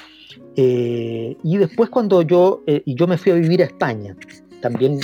Eh, 0.56 1.36
y 1.42 1.56
después 1.56 1.90
cuando 1.90 2.22
yo, 2.22 2.62
eh, 2.66 2.82
yo 2.86 3.06
me 3.06 3.18
fui 3.18 3.32
a 3.32 3.34
vivir 3.34 3.62
a 3.62 3.66
España, 3.66 4.16
también 4.60 4.98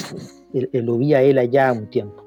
eh, 0.54 0.68
lo 0.82 0.98
vi 0.98 1.14
a 1.14 1.22
él 1.22 1.38
allá 1.38 1.72
un 1.72 1.88
tiempo. 1.88 2.24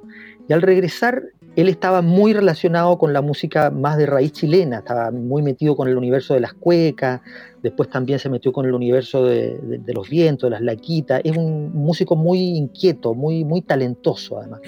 Y 0.47 0.53
al 0.53 0.61
regresar, 0.61 1.23
él 1.55 1.69
estaba 1.69 2.01
muy 2.01 2.33
relacionado 2.33 2.97
con 2.97 3.13
la 3.13 3.21
música 3.21 3.69
más 3.69 3.97
de 3.97 4.05
raíz 4.05 4.31
chilena, 4.31 4.79
estaba 4.79 5.11
muy 5.11 5.41
metido 5.41 5.75
con 5.75 5.87
el 5.87 5.97
universo 5.97 6.33
de 6.33 6.39
las 6.39 6.53
cuecas, 6.53 7.21
después 7.61 7.89
también 7.89 8.19
se 8.19 8.29
metió 8.29 8.53
con 8.53 8.65
el 8.65 8.73
universo 8.73 9.25
de, 9.25 9.59
los 9.87 10.09
vientos, 10.09 10.47
de 10.47 10.51
las 10.51 10.61
laquitas, 10.61 11.21
es 11.23 11.35
un 11.35 11.73
músico 11.73 12.15
muy 12.15 12.39
inquieto, 12.39 13.13
muy, 13.13 13.43
muy 13.43 13.61
talentoso 13.61 14.39
además 14.39 14.61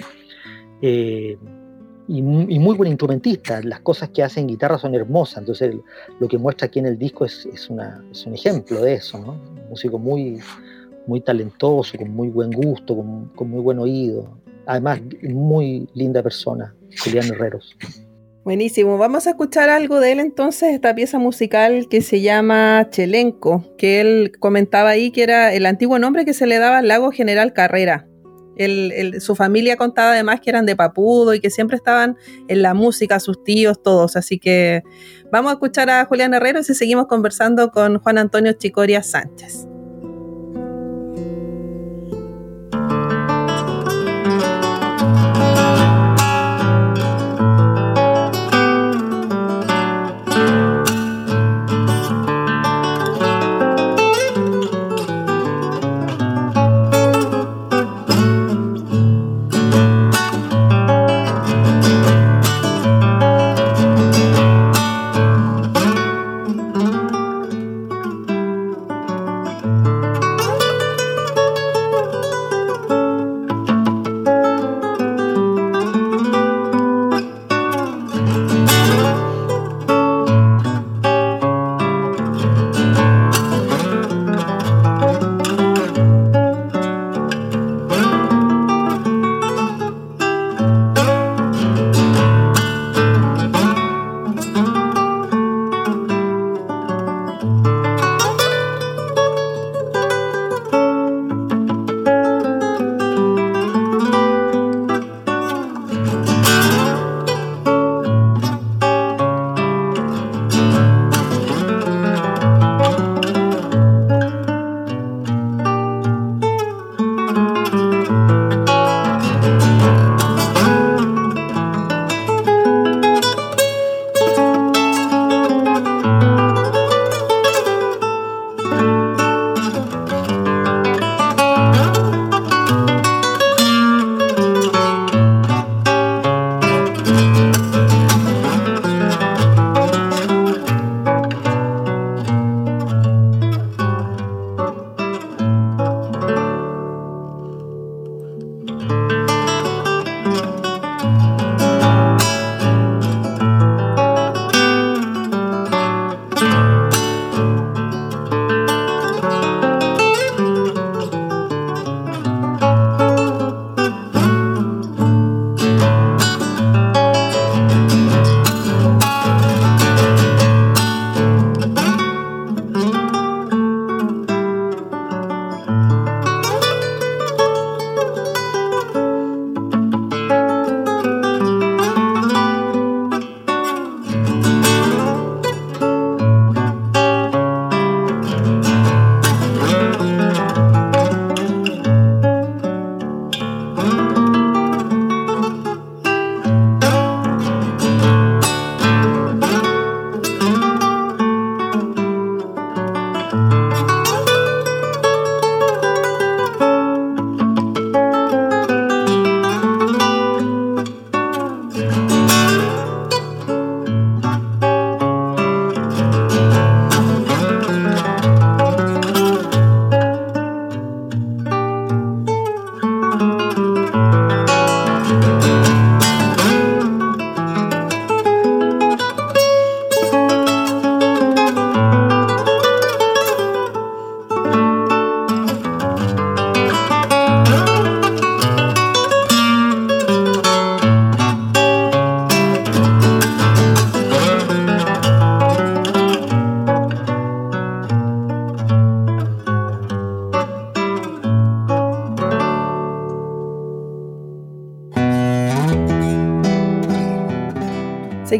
y, 2.08 2.22
muy 2.22 2.76
buen 2.76 2.90
instrumentista. 2.90 3.60
Las 3.62 3.80
cosas 3.80 4.10
que 4.10 4.22
hace 4.22 4.40
en 4.40 4.46
guitarra 4.46 4.78
son 4.78 4.94
hermosas, 4.94 5.38
entonces 5.38 5.74
lo 6.20 6.28
que 6.28 6.38
muestra 6.38 6.66
aquí 6.66 6.78
en 6.78 6.86
el 6.86 6.98
disco 6.98 7.24
es, 7.24 7.46
es, 7.52 7.70
una, 7.70 8.04
es 8.10 8.26
un 8.26 8.34
ejemplo 8.34 8.80
de 8.82 8.94
eso, 8.94 9.18
¿no? 9.18 9.32
Un 9.32 9.68
músico 9.70 9.98
muy, 9.98 10.38
muy 11.06 11.20
talentoso, 11.20 11.96
con 11.96 12.10
muy 12.10 12.28
buen 12.28 12.50
gusto, 12.50 12.96
con, 12.96 13.26
con 13.34 13.50
muy 13.50 13.60
buen 13.60 13.78
oído. 13.78 14.28
Además, 14.66 15.00
muy 15.22 15.88
linda 15.94 16.22
persona, 16.22 16.74
Julián 17.02 17.26
Herreros. 17.26 17.76
Buenísimo, 18.44 18.98
vamos 18.98 19.26
a 19.26 19.30
escuchar 19.30 19.70
algo 19.70 20.00
de 20.00 20.12
él 20.12 20.20
entonces, 20.20 20.74
esta 20.74 20.94
pieza 20.94 21.18
musical 21.18 21.88
que 21.88 22.02
se 22.02 22.20
llama 22.20 22.88
Chelenco, 22.90 23.64
que 23.78 24.02
él 24.02 24.32
comentaba 24.38 24.90
ahí 24.90 25.10
que 25.10 25.22
era 25.22 25.54
el 25.54 25.64
antiguo 25.64 25.98
nombre 25.98 26.26
que 26.26 26.34
se 26.34 26.46
le 26.46 26.58
daba 26.58 26.78
al 26.78 26.88
lago 26.88 27.10
General 27.10 27.54
Carrera 27.54 28.06
su 29.20 29.34
familia 29.34 29.76
contaba 29.76 30.12
además 30.12 30.40
que 30.40 30.50
eran 30.50 30.66
de 30.66 30.76
Papudo 30.76 31.34
y 31.34 31.40
que 31.40 31.50
siempre 31.50 31.76
estaban 31.76 32.16
en 32.48 32.62
la 32.62 32.74
música, 32.74 33.20
sus 33.20 33.42
tíos, 33.42 33.82
todos. 33.82 34.16
Así 34.16 34.38
que 34.38 34.82
vamos 35.30 35.50
a 35.50 35.54
escuchar 35.54 35.90
a 35.90 36.04
Julián 36.06 36.34
Herrero 36.34 36.60
y 36.60 36.64
seguimos 36.64 37.06
conversando 37.06 37.70
con 37.70 37.98
Juan 37.98 38.18
Antonio 38.18 38.52
Chicoria 38.52 39.02
Sánchez. 39.02 39.66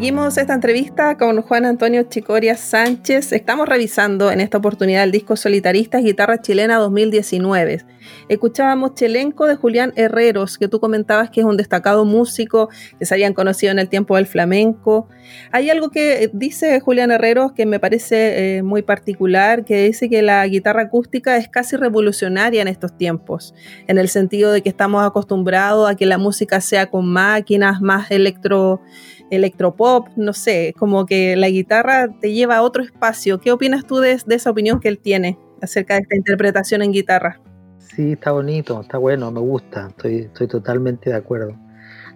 Seguimos 0.05 0.37
esta 0.37 0.53
entrevista 0.53 1.17
con 1.17 1.41
Juan 1.41 1.65
Antonio 1.65 2.03
Chicoria 2.03 2.59
Sánchez. 2.59 3.33
Estamos 3.33 3.67
revisando 3.67 4.31
en 4.31 4.43
esta 4.43 4.59
oportunidad 4.59 5.03
el 5.03 5.11
disco 5.11 5.35
Solitaristas 5.35 6.05
Guitarra 6.05 6.43
Chilena 6.43 6.77
2019. 6.77 7.87
Escuchábamos 8.29 8.93
Chelenco 8.97 9.47
de 9.47 9.57
Julián 9.57 9.95
Herreros, 9.97 10.59
que 10.59 10.69
tú 10.69 10.79
comentabas 10.79 11.31
que 11.31 11.41
es 11.41 11.47
un 11.47 11.57
destacado 11.57 12.05
músico, 12.05 12.69
que 12.99 13.07
se 13.07 13.15
habían 13.15 13.33
conocido 13.33 13.73
en 13.73 13.79
el 13.79 13.89
tiempo 13.89 14.17
del 14.17 14.27
flamenco. 14.27 15.09
Hay 15.53 15.71
algo 15.71 15.91
que 15.91 16.31
dice 16.35 16.81
Julián 16.81 17.11
Herreros 17.11 17.53
que 17.53 17.65
me 17.65 17.81
parece 17.81 18.59
eh, 18.59 18.63
muy 18.63 18.83
particular, 18.83 19.65
que 19.65 19.85
dice 19.85 20.11
que 20.11 20.21
la 20.21 20.47
guitarra 20.47 20.83
acústica 20.83 21.39
es 21.39 21.49
casi 21.49 21.77
revolucionaria 21.77 22.61
en 22.61 22.69
estos 22.69 22.95
tiempos, 22.99 23.55
en 23.87 23.97
el 23.97 24.11
sentido 24.11 24.53
de 24.53 24.61
que 24.61 24.69
estamos 24.69 25.03
acostumbrados 25.03 25.89
a 25.89 25.95
que 25.95 26.05
la 26.05 26.19
música 26.19 26.61
sea 26.61 26.91
con 26.91 27.09
máquinas, 27.09 27.81
más 27.81 28.11
electro 28.11 28.83
electropop, 29.31 30.09
no 30.17 30.33
sé, 30.33 30.75
como 30.79 31.07
que 31.07 31.37
la 31.37 31.49
guitarra 31.49 32.09
te 32.21 32.33
lleva 32.33 32.57
a 32.57 32.63
otro 32.63 32.83
espacio. 32.83 33.41
¿Qué 33.41 33.53
opinas 33.53 33.87
tú 33.87 33.99
de, 33.99 34.13
esa 34.13 34.51
opinión 34.51 34.81
que 34.81 34.89
él 34.89 34.99
tiene 34.99 35.39
acerca 35.63 35.95
de 35.95 36.01
esta 36.01 36.17
interpretación 36.17 36.83
en 36.83 36.93
guitarra? 36.93 37.41
Sí, 37.79 38.13
está 38.13 38.33
bonito, 38.33 38.81
está 38.81 38.99
bueno, 38.99 39.31
me 39.31 39.41
gusta, 39.41 39.89
estoy, 39.89 40.17
estoy 40.17 40.49
totalmente 40.49 41.11
de 41.11 41.17
acuerdo. 41.17 41.57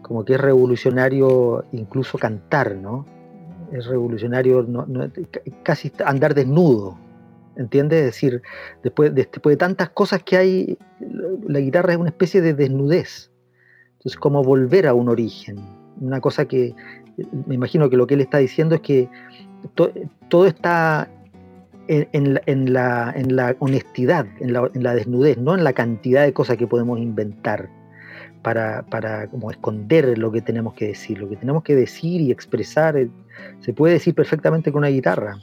Como 0.03 0.25
que 0.25 0.35
es 0.35 0.41
revolucionario 0.41 1.65
incluso 1.73 2.19
cantar, 2.19 2.77
¿no? 2.77 3.07
Es 3.73 3.87
revolucionario 3.87 4.67
casi 5.63 5.93
andar 6.05 6.35
desnudo, 6.35 6.99
¿entiendes? 7.57 8.01
Es 8.01 8.07
decir, 8.07 8.43
después 8.83 9.15
de, 9.15 9.29
después 9.31 9.53
de 9.53 9.59
tantas 9.59 9.91
cosas 9.91 10.23
que 10.23 10.37
hay, 10.37 10.79
la 11.47 11.61
guitarra 11.61 11.93
es 11.93 11.99
una 11.99 12.09
especie 12.09 12.41
de 12.41 12.55
desnudez. 12.55 13.31
Entonces, 13.99 14.17
como 14.17 14.43
volver 14.43 14.87
a 14.87 14.95
un 14.95 15.09
origen, 15.09 15.59
una 16.01 16.21
cosa 16.21 16.47
que 16.47 16.75
me 17.47 17.55
imagino 17.55 17.91
que 17.91 17.97
lo 17.97 18.07
que 18.07 18.15
él 18.15 18.21
está 18.21 18.39
diciendo 18.39 18.75
es 18.75 18.81
que 18.81 19.09
todo 20.29 20.47
está 20.47 21.09
en, 21.89 22.73
la, 22.73 23.57
honestidad, 23.59 24.27
en 24.41 24.53
la, 24.53 24.95
desnudez, 24.95 25.39
no 25.39 25.55
en 25.55 25.65
la 25.65 25.73
cantidad 25.73 26.25
de 26.25 26.33
cosas 26.33 26.57
que 26.57 26.67
podemos 26.67 26.99
inventar 26.99 27.71
para, 28.43 29.27
como 29.31 29.51
esconder 29.51 30.17
lo 30.17 30.31
que 30.31 30.41
tenemos 30.41 30.75
que 30.75 30.89
decir. 30.89 31.19
Lo 31.19 31.29
que 31.29 31.37
tenemos 31.37 31.63
que 31.63 31.75
decir 31.75 32.21
y 32.21 32.31
expresar 32.31 32.97
eh, 32.97 33.11
se 33.61 33.73
puede 33.73 33.95
decir 33.95 34.15
perfectamente 34.15 34.71
con 34.71 34.81
una 34.81 34.89
guitarra. 34.89 35.39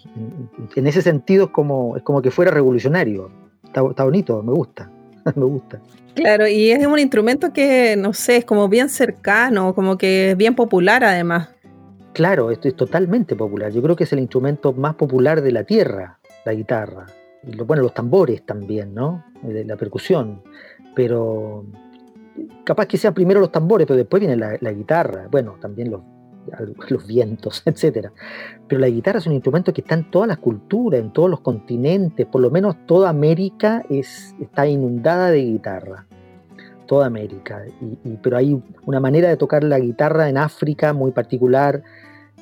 En, 0.76 0.88
ese 0.88 1.02
sentido 1.02 1.46
es 1.46 1.52
como, 1.52 1.98
es 1.98 2.04
como 2.04 2.22
que 2.22 2.32
fuera 2.32 2.52
revolucionario. 2.52 3.30
Está, 3.64 3.82
está 3.90 4.04
bonito, 4.06 4.42
me 4.42 4.54
gusta, 4.54 4.90
me 5.36 5.46
gusta. 5.46 5.80
Claro, 6.14 6.48
y 6.48 6.72
es 6.72 6.86
un 6.86 7.00
instrumento 7.00 7.52
que, 7.52 7.96
no 7.98 8.14
sé, 8.14 8.38
es 8.38 8.46
como 8.46 8.70
bien 8.70 8.90
cercano, 8.90 9.76
como 9.76 9.98
que 9.98 10.32
es 10.32 10.38
bien 10.38 10.56
popular 10.56 11.04
además. 11.04 11.50
Claro, 12.14 12.52
esto 12.52 12.70
es 12.70 12.76
totalmente 12.76 13.36
popular. 13.36 13.72
Yo 13.72 13.82
creo 13.82 13.96
que 13.96 14.06
es 14.06 14.14
el 14.14 14.20
instrumento 14.20 14.72
más 14.72 14.96
popular 14.96 15.42
de 15.42 15.52
la 15.52 15.66
tierra, 15.66 16.18
la 16.46 16.54
guitarra. 16.54 17.08
Y 17.44 17.52
lo, 17.52 17.66
bueno, 17.66 17.84
los 17.84 17.94
tambores 17.94 18.46
también, 18.46 18.94
¿no? 18.94 19.26
La 19.44 19.76
percusión. 19.76 20.42
Pero 20.96 21.66
capaz 22.64 22.86
que 22.86 22.98
sean 22.98 23.14
primero 23.14 23.42
los 23.42 23.52
tambores, 23.52 23.86
pero 23.86 23.98
después 23.98 24.22
viene 24.22 24.38
la, 24.38 24.58
la 24.62 24.72
guitarra. 24.72 25.28
Bueno, 25.30 25.58
también 25.60 25.92
los, 25.92 26.02
los 26.90 27.08
vientos, 27.08 27.64
etc. 27.66 28.10
Pero 28.68 28.82
la 28.82 28.90
guitarra 28.90 29.20
es 29.20 29.28
un 29.28 29.34
instrumento 29.34 29.74
que 29.74 29.82
está 29.82 29.96
en 29.96 30.10
todas 30.10 30.28
las 30.28 30.38
culturas, 30.38 31.00
en 31.00 31.12
todos 31.12 31.30
los 31.30 31.42
continentes, 31.42 32.26
por 32.26 32.42
lo 32.42 32.52
menos 32.52 32.76
toda 32.86 33.10
América 33.10 33.84
es, 33.90 34.36
está 34.40 34.68
inundada 34.68 35.32
de 35.32 35.44
guitarra, 35.44 36.06
toda 36.88 37.08
América. 37.08 37.64
pero 38.22 38.38
hay 38.38 38.62
una 38.86 39.00
manera 39.00 39.30
de 39.30 39.38
tocar 39.38 39.64
la 39.64 39.80
guitarra 39.80 40.30
en 40.30 40.38
África 40.38 40.94
muy 40.94 41.12
particular, 41.12 41.84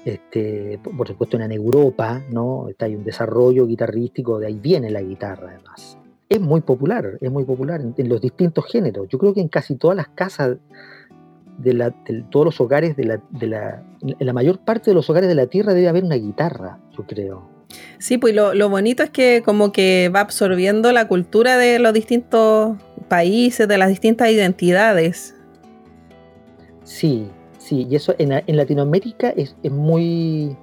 este, 0.06 0.80
por 0.98 1.08
supuesto 1.08 1.38
en 1.38 1.52
Europa, 1.52 2.22
¿no? 2.30 2.68
Está, 2.68 2.86
hay 2.86 2.96
un 2.96 3.06
desarrollo 3.06 3.66
guitarrístico, 3.66 4.40
de 4.40 4.48
ahí 4.48 4.60
viene 4.60 4.90
la 4.90 5.02
guitarra 5.02 5.52
además. 5.52 5.98
Es 6.28 6.42
muy 6.42 6.62
popular, 6.62 7.18
es 7.22 7.32
muy 7.32 7.46
popular 7.46 7.82
en 7.96 8.10
los 8.10 8.20
distintos 8.20 8.66
géneros. 8.66 9.08
Yo 9.08 9.20
creo 9.20 9.34
que 9.34 9.42
en 9.42 9.50
casi 9.50 9.76
todas 9.76 9.96
las 9.96 10.08
casas 10.10 10.58
de, 11.58 11.94
todos 12.30 12.46
los 12.46 12.62
hogares, 12.62 12.96
de 12.96 13.06
la, 13.06 13.22
de 13.30 13.48
la, 13.48 13.84
en 14.02 14.26
la 14.26 14.34
mayor 14.34 14.60
parte 14.60 14.92
de 14.92 14.96
los 14.96 15.10
hogares 15.10 15.30
de 15.30 15.36
la 15.36 15.48
Tierra 15.48 15.74
debe 15.74 15.88
haber 15.88 16.04
una 16.04 16.16
guitarra, 16.16 16.80
yo 16.98 17.06
creo. 17.06 17.50
Sí, 17.98 18.18
pues 18.18 18.36
lo, 18.36 18.54
lo, 18.54 18.70
bonito 18.70 19.04
es 19.04 19.10
que 19.10 19.42
como 19.44 19.72
que 19.72 20.12
va 20.14 20.20
absorbiendo 20.20 20.92
la 20.92 21.08
cultura 21.08 21.58
de 21.58 21.80
los 21.80 21.94
distintos 21.94 22.78
países, 23.08 23.68
de 23.68 23.78
las 23.78 23.90
distintas 23.90 24.30
identidades. 24.30 25.36
Sí, 26.84 27.28
sí, 27.58 27.88
y 27.90 27.96
eso 27.96 28.14
en, 28.18 28.32
en 28.32 28.58
Latinoamérica 28.58 29.30
es, 29.30 29.56
es, 29.64 29.72
muy, 29.72 30.56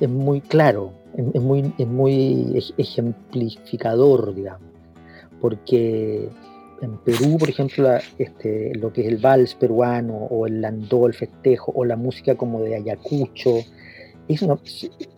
es 0.00 0.08
muy 0.08 0.40
claro, 0.40 0.92
es, 1.16 1.40
muy, 1.42 1.72
es 1.78 1.86
muy 1.86 2.64
ejemplificador, 2.76 4.34
digamos, 4.34 4.70
porque 5.40 6.30
en 6.80 6.98
Perú, 6.98 7.38
por 7.38 7.48
ejemplo, 7.48 7.90
este, 8.18 8.72
lo 8.74 8.92
que 8.92 9.02
es 9.02 9.08
el 9.08 9.18
vals 9.18 9.54
peruano 9.54 10.14
o 10.14 10.46
el 10.46 10.60
landó, 10.60 11.06
el 11.06 11.14
festejo 11.14 11.72
o 11.74 11.84
la 11.84 11.96
música 11.96 12.36
como 12.36 12.60
de 12.62 12.76
Ayacucho, 12.76 13.58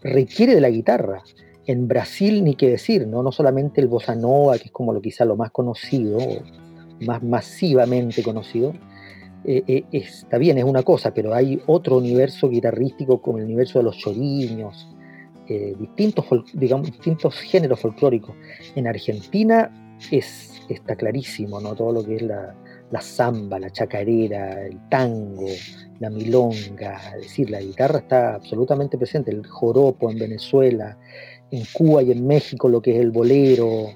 requiere 0.02 0.54
de 0.54 0.60
la 0.60 0.70
guitarra. 0.70 1.22
En 1.66 1.86
Brasil 1.86 2.42
ni 2.42 2.54
qué 2.54 2.70
decir, 2.70 3.06
¿no? 3.06 3.22
no 3.22 3.32
solamente 3.32 3.80
el 3.80 3.88
bossa 3.88 4.14
nova, 4.14 4.58
que 4.58 4.64
es 4.66 4.72
como 4.72 4.92
lo 4.92 5.00
quizá 5.00 5.24
lo 5.24 5.36
más 5.36 5.50
conocido, 5.50 6.18
más 7.00 7.22
masivamente 7.22 8.22
conocido, 8.22 8.72
eh, 9.44 9.62
eh, 9.66 9.84
está 9.92 10.36
bien, 10.38 10.58
es 10.58 10.64
una 10.64 10.82
cosa, 10.82 11.14
pero 11.14 11.34
hay 11.34 11.60
otro 11.66 11.96
universo 11.96 12.48
guitarrístico 12.48 13.22
como 13.22 13.38
el 13.38 13.44
universo 13.44 13.78
de 13.78 13.84
los 13.84 13.96
choriños, 13.96 14.88
eh, 15.48 15.74
distintos, 15.78 16.26
digamos, 16.52 16.86
distintos 16.86 17.34
géneros 17.36 17.80
folclóricos. 17.80 18.36
En 18.74 18.86
Argentina 18.86 19.96
es 20.10 20.49
está 20.74 20.96
clarísimo, 20.96 21.60
¿no? 21.60 21.74
Todo 21.74 21.92
lo 21.92 22.04
que 22.04 22.16
es 22.16 22.22
la, 22.22 22.54
la 22.90 23.00
samba, 23.00 23.58
la 23.58 23.70
chacarera, 23.70 24.66
el 24.66 24.88
tango, 24.88 25.48
la 25.98 26.10
milonga, 26.10 27.14
es 27.16 27.22
decir, 27.22 27.50
la 27.50 27.60
guitarra 27.60 28.00
está 28.00 28.34
absolutamente 28.34 28.98
presente, 28.98 29.30
el 29.30 29.46
joropo 29.46 30.10
en 30.10 30.18
Venezuela, 30.18 30.98
en 31.50 31.64
Cuba 31.72 32.02
y 32.02 32.12
en 32.12 32.26
México 32.26 32.68
lo 32.68 32.80
que 32.80 32.94
es 32.94 33.00
el 33.00 33.10
bolero, 33.10 33.88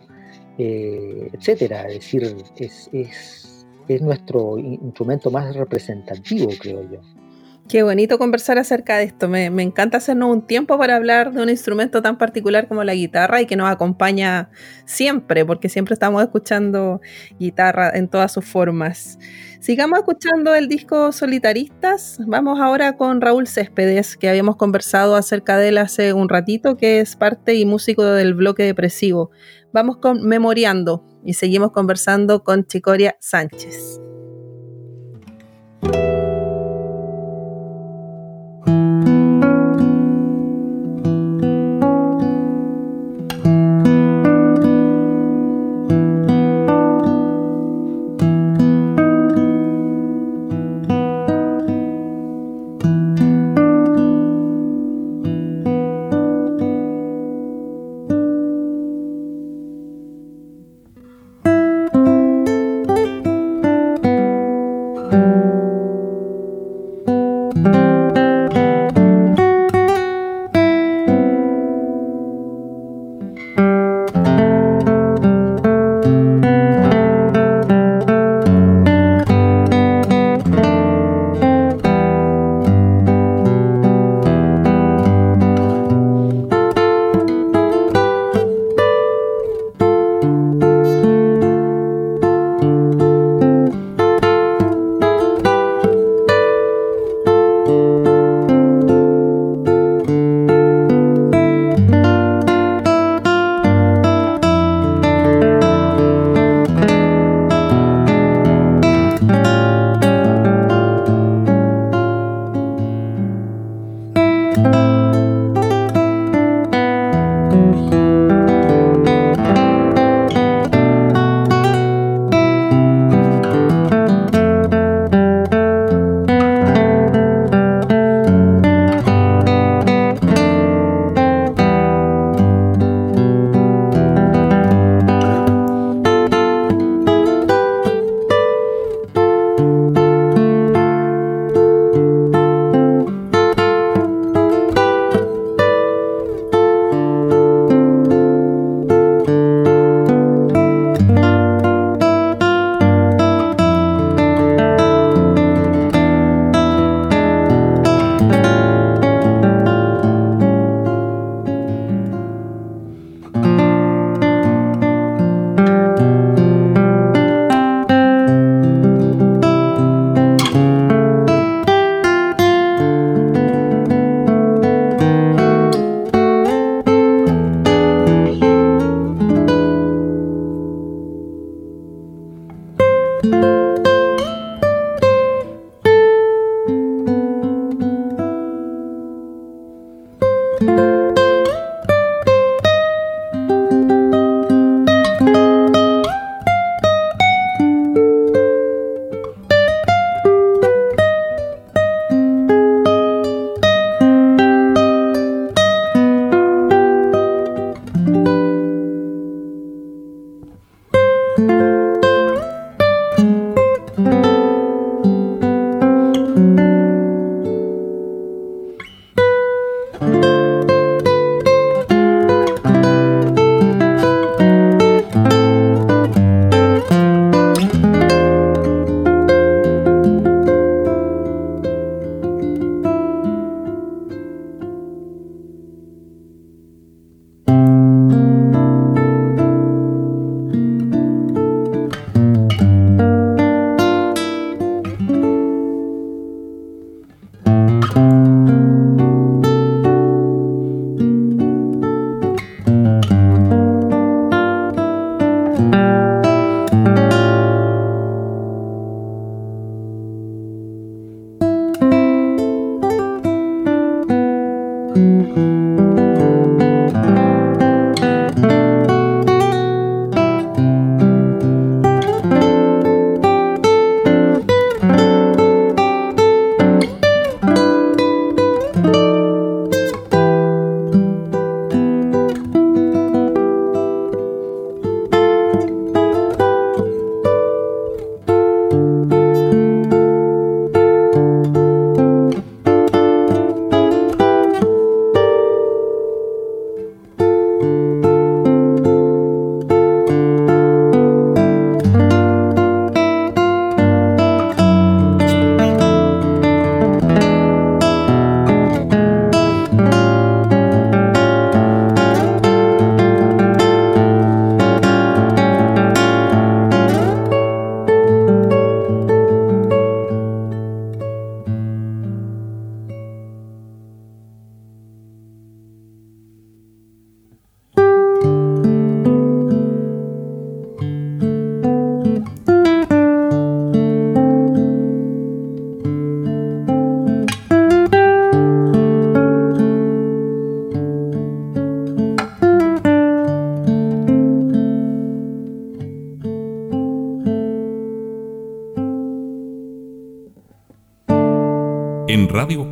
eh, 0.58 1.28
etcétera. 1.32 1.88
Es 1.88 1.94
decir, 1.94 2.36
es, 2.56 2.88
es, 2.92 3.66
es 3.88 4.02
nuestro 4.02 4.58
instrumento 4.58 5.30
más 5.30 5.54
representativo, 5.56 6.50
creo 6.60 6.82
yo. 6.90 7.00
Qué 7.68 7.82
bonito 7.82 8.18
conversar 8.18 8.58
acerca 8.58 8.98
de 8.98 9.04
esto. 9.04 9.26
Me, 9.26 9.46
encanta 9.46 9.96
hacernos 9.96 10.30
un 10.30 10.46
tiempo 10.46 10.76
para 10.76 10.96
hablar 10.96 11.32
de 11.32 11.42
un 11.42 11.48
instrumento 11.48 12.02
tan 12.02 12.18
particular 12.18 12.68
como 12.68 12.84
la 12.84 12.94
guitarra 12.94 13.40
y 13.40 13.46
que 13.46 13.56
nos 13.56 13.70
acompaña 13.70 14.50
siempre, 14.84 15.46
porque 15.46 15.70
siempre 15.70 15.94
estamos 15.94 16.22
escuchando 16.22 17.00
guitarra 17.38 17.90
en 17.94 18.08
todas 18.08 18.32
sus 18.32 18.44
formas. 18.44 19.18
Sigamos 19.60 19.98
escuchando 19.98 20.54
el 20.54 20.68
disco 20.68 21.10
Solitaristas. 21.10 22.18
Vamos 22.26 22.60
ahora 22.60 22.98
con 22.98 23.22
Raúl 23.22 23.48
Céspedes, 23.48 24.18
que 24.18 24.28
habíamos 24.28 24.56
conversado 24.56 25.16
acerca 25.16 25.56
de 25.56 25.68
él 25.68 25.78
hace 25.78 26.12
un 26.12 26.28
ratito, 26.28 26.76
que 26.76 27.00
es 27.00 27.16
parte 27.16 27.54
y 27.54 27.64
músico 27.64 28.04
del 28.04 28.34
bloque 28.34 28.62
depresivo. 28.62 29.30
Vamos 29.72 29.96
con 29.96 30.22
Memoriando 30.22 31.02
y 31.24 31.32
seguimos 31.32 31.72
conversando 31.72 32.44
con 32.44 32.66
Chicoria 32.66 33.16
Sánchez. 33.20 34.00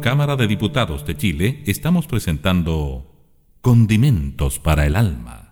Cámara 0.02 0.36
de 0.36 0.46
Diputados 0.46 1.06
de 1.06 1.16
Chile 1.16 1.62
estamos 1.66 2.06
presentando 2.06 3.06
Condimentos 3.62 4.58
para 4.58 4.84
el 4.84 4.94
Alma. 4.94 5.51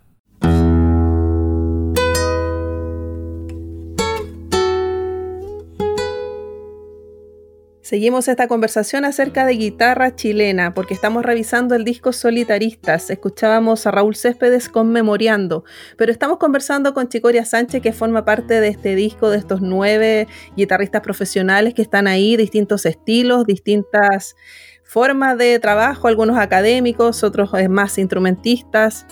Seguimos 7.91 8.29
esta 8.29 8.47
conversación 8.47 9.05
acerca 9.05 9.45
de 9.45 9.55
guitarra 9.55 10.15
chilena, 10.15 10.75
porque 10.75 10.95
estamos 10.95 11.25
revisando 11.25 11.75
el 11.75 11.83
disco 11.85 12.13
Solitaristas. 12.13 13.11
Escuchábamos 13.11 13.85
a 13.85 13.91
Raúl 13.91 14.15
Céspedes 14.15 14.69
conmemorando, 14.69 15.65
pero 15.97 16.13
estamos 16.13 16.39
conversando 16.39 16.95
con 16.95 17.09
Chicoria 17.09 17.45
Sánchez, 17.45 17.83
que 17.83 17.93
forma 17.93 18.25
parte 18.25 18.61
de 18.61 18.69
este 18.69 18.95
disco, 18.95 19.29
de 19.29 19.39
estos 19.39 19.61
nueve 19.61 20.29
guitarristas 20.57 21.01
profesionales 21.01 21.75
que 21.75 21.83
están 21.83 22.07
ahí, 22.07 22.37
distintos 22.37 22.87
estilos, 22.87 23.45
distintas 23.45 24.37
formas 24.85 25.39
de 25.39 25.59
trabajo, 25.59 26.07
algunos 26.07 26.37
académicos, 26.37 27.25
otros 27.25 27.51
eh, 27.55 27.69
más 27.69 27.99
instrumentistas. 27.99 29.05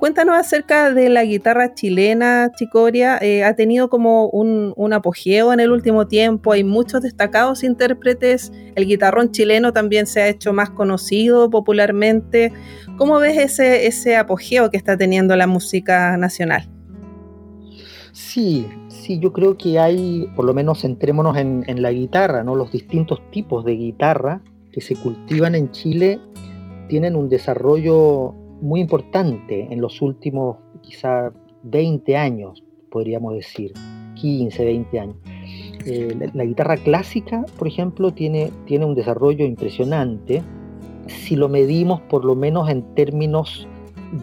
Cuéntanos 0.00 0.34
acerca 0.34 0.94
de 0.94 1.10
la 1.10 1.24
guitarra 1.24 1.74
chilena, 1.74 2.50
Chicoria. 2.56 3.18
Eh, 3.20 3.44
ha 3.44 3.54
tenido 3.54 3.90
como 3.90 4.30
un, 4.30 4.92
apogeo 4.94 5.52
en 5.52 5.60
el 5.60 5.70
último 5.70 6.06
tiempo, 6.06 6.52
hay 6.52 6.64
muchos 6.64 7.02
destacados 7.02 7.62
intérpretes, 7.62 8.50
el 8.76 8.86
guitarrón 8.86 9.30
chileno 9.30 9.74
también 9.74 10.06
se 10.06 10.22
ha 10.22 10.28
hecho 10.28 10.54
más 10.54 10.70
conocido 10.70 11.50
popularmente. 11.50 12.50
¿Cómo 12.96 13.18
ves 13.18 13.36
ese, 13.36 13.86
ese 13.86 14.16
apogeo 14.16 14.70
que 14.70 14.78
está 14.78 14.96
teniendo 14.96 15.36
la 15.36 15.46
música 15.46 16.16
nacional? 16.16 16.66
Sí, 18.12 18.66
sí, 18.88 19.18
yo 19.18 19.34
creo 19.34 19.58
que 19.58 19.78
hay, 19.78 20.30
por 20.34 20.46
lo 20.46 20.54
menos 20.54 20.80
centrémonos 20.80 21.36
en, 21.36 21.62
en 21.66 21.82
la 21.82 21.92
guitarra, 21.92 22.42
¿no? 22.42 22.56
Los 22.56 22.72
distintos 22.72 23.20
tipos 23.30 23.66
de 23.66 23.72
guitarra 23.72 24.40
que 24.72 24.80
se 24.80 24.96
cultivan 24.96 25.54
en 25.54 25.70
Chile 25.72 26.18
tienen 26.88 27.16
un 27.16 27.28
desarrollo 27.28 28.39
muy 28.60 28.80
importante 28.80 29.68
en 29.70 29.80
los 29.80 30.02
últimos 30.02 30.58
quizá 30.82 31.32
20 31.62 32.16
años, 32.16 32.62
podríamos 32.90 33.34
decir, 33.34 33.72
15, 34.14 34.64
20 34.64 35.00
años. 35.00 35.16
Eh, 35.86 36.30
la, 36.34 36.44
guitarra 36.44 36.76
clásica, 36.76 37.44
por 37.58 37.66
ejemplo, 37.66 38.12
tiene, 38.12 38.50
tiene 38.66 38.84
un 38.84 38.94
desarrollo 38.94 39.46
impresionante 39.46 40.42
si 41.06 41.36
lo 41.36 41.48
medimos 41.48 42.00
por 42.02 42.24
lo 42.24 42.36
menos 42.36 42.68
en 42.68 42.94
términos 42.94 43.66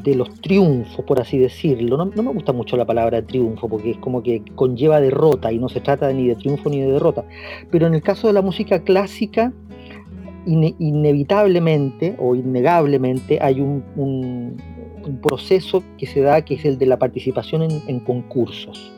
de 0.04 0.16
los 0.16 0.42
triunfos, 0.42 1.04
por 1.06 1.20
así 1.20 1.38
decirlo. 1.38 1.98
No, 1.98 2.06
no, 2.06 2.24
me 2.24 2.34
gusta 2.34 2.54
mucho 2.54 2.78
la 2.78 2.86
palabra 2.86 3.22
triunfo 3.22 3.68
porque 3.68 3.92
es 3.92 3.98
como 3.98 4.22
que 4.22 4.44
conlleva 4.56 5.00
derrota 5.00 5.52
y 5.52 5.58
no 5.58 5.70
se 5.70 5.82
trata 5.82 6.12
ni 6.12 6.28
de 6.28 6.36
triunfo 6.36 6.70
ni 6.70 6.82
de 6.82 6.92
derrota. 6.92 7.26
Pero 7.72 7.88
en 7.88 7.96
el 7.96 8.02
caso 8.02 8.28
de 8.28 8.34
la 8.34 8.42
música 8.42 8.84
clásica, 8.84 9.54
inevitablemente 10.48 12.16
o 12.20 12.36
innegablemente 12.36 13.40
hay 13.42 13.62
un, 13.62 14.56
proceso 15.22 15.84
que 15.98 16.06
se 16.06 16.20
da 16.20 16.44
que 16.44 16.56
es 16.56 16.66
el 16.66 16.78
de 16.78 16.86
la 16.86 17.00
participación 17.00 17.62
en, 17.62 18.00
concursos. 18.02 18.92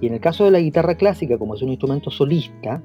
Y 0.00 0.06
en 0.06 0.14
el 0.14 0.20
caso 0.20 0.44
de 0.44 0.50
la 0.50 0.60
guitarra 0.60 0.94
clásica, 0.94 1.36
como 1.36 1.54
es 1.54 1.62
un 1.62 1.68
instrumento 1.68 2.10
solista, 2.10 2.82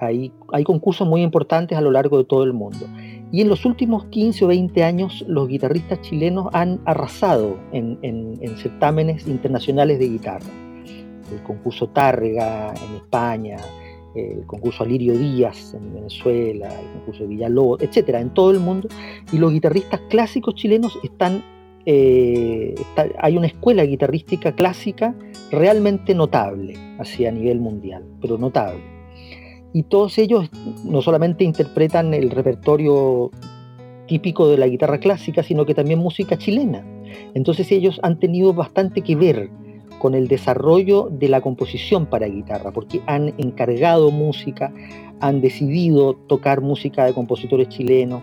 hay, 0.00 0.32
hay 0.52 0.64
concursos 0.64 1.06
muy 1.06 1.22
importantes 1.22 1.76
a 1.76 1.82
lo 1.82 1.90
largo 1.90 2.16
de 2.16 2.24
todo 2.24 2.44
el 2.44 2.54
mundo. 2.54 2.86
Y 3.30 3.42
en 3.42 3.48
los 3.48 3.66
últimos 3.66 4.06
15 4.06 4.46
o 4.46 4.48
20 4.48 4.82
años 4.82 5.24
los 5.28 5.46
guitarristas 5.48 6.00
chilenos 6.00 6.48
han 6.54 6.80
arrasado 6.86 7.58
en, 7.72 7.98
en 8.02 8.56
certámenes 8.56 9.26
internacionales 9.26 9.98
de 9.98 10.08
guitarra. 10.08 10.46
El 11.30 11.42
concurso 11.42 11.88
Tárrega 11.88 12.72
en 12.72 12.96
España, 12.96 13.58
el 14.18 14.46
concurso 14.46 14.84
Alirio 14.84 15.16
Díaz 15.16 15.74
en 15.74 15.94
Venezuela, 15.94 16.68
el 16.68 16.92
concurso 16.98 17.26
Villalobos, 17.26 17.82
etcétera, 17.82 18.20
en 18.20 18.30
todo 18.30 18.50
el 18.50 18.60
mundo. 18.60 18.88
Y 19.32 19.38
los 19.38 19.52
guitarristas 19.52 20.00
clásicos 20.08 20.54
chilenos 20.54 20.98
están, 21.02 21.44
eh, 21.86 22.74
hay 23.18 23.36
una 23.36 23.46
escuela 23.46 23.84
guitarrística 23.84 24.52
clásica 24.52 25.14
realmente 25.50 26.14
notable, 26.14 26.76
así 26.98 27.26
a 27.26 27.32
nivel 27.32 27.60
mundial, 27.60 28.04
pero 28.20 28.38
notable. 28.38 28.80
Y 29.72 29.84
todos 29.84 30.18
ellos 30.18 30.50
no 30.84 31.02
solamente 31.02 31.44
interpretan 31.44 32.14
el 32.14 32.30
repertorio 32.30 33.30
típico 34.06 34.48
de 34.48 34.58
la 34.58 34.66
guitarra 34.66 34.98
clásica, 34.98 35.42
sino 35.42 35.66
que 35.66 35.74
también 35.74 35.98
música 35.98 36.36
chilena. 36.36 36.84
Entonces 37.34 37.70
ellos 37.70 38.00
han 38.02 38.18
tenido 38.18 38.54
bastante 38.54 39.02
que 39.02 39.14
ver 39.14 39.50
con 39.98 40.14
el 40.14 40.28
desarrollo 40.28 41.08
de 41.10 41.28
la 41.28 41.40
composición 41.40 42.06
para 42.06 42.26
guitarra, 42.26 42.72
porque 42.72 43.00
han 43.06 43.34
encargado 43.38 44.10
música, 44.10 44.72
han 45.20 45.40
decidido 45.40 46.14
tocar 46.14 46.60
música 46.60 47.04
de 47.04 47.14
compositores 47.14 47.68
chilenos. 47.68 48.22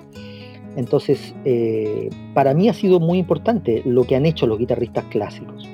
Entonces, 0.75 1.33
eh, 1.45 2.09
para 2.33 2.53
mí 2.53 2.67
ha 2.69 2.73
sido 2.73 2.99
muy 2.99 3.17
importante 3.17 3.81
lo 3.85 4.03
que 4.03 4.15
han 4.15 4.25
hecho 4.25 4.47
los 4.47 4.59
guitarristas 4.59 5.05
clásicos. 5.05 5.69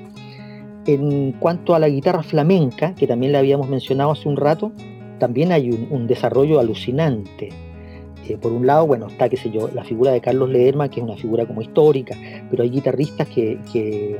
En 0.86 1.34
cuanto 1.34 1.76
a 1.76 1.80
la 1.80 1.90
guitarra 1.90 2.24
flamenca, 2.24 2.96
que 2.96 3.08
también 3.08 3.32
la 3.32 3.40
habíamos 3.40 3.70
mencionado 3.70 4.12
hace 4.12 4.28
un 4.28 4.38
rato, 4.38 4.72
también 5.20 5.52
hay 5.52 5.70
un, 5.70 6.08
desarrollo 6.08 6.60
alucinante. 6.60 7.50
Eh, 8.28 8.38
por 8.38 8.52
un 8.52 8.66
lado, 8.66 8.88
bueno, 8.88 9.08
está, 9.08 9.30
qué 9.30 9.38
sé 9.38 9.52
yo, 9.52 9.70
la 9.74 9.84
figura 9.84 10.12
de 10.12 10.20
Carlos 10.20 10.50
Lederman, 10.50 10.90
que 10.90 11.00
es 11.00 11.04
una 11.04 11.16
figura 11.16 11.46
como 11.46 11.62
histórica, 11.62 12.16
pero 12.50 12.64
hay 12.64 12.72
guitarristas 12.72 13.28
que, 13.28 14.20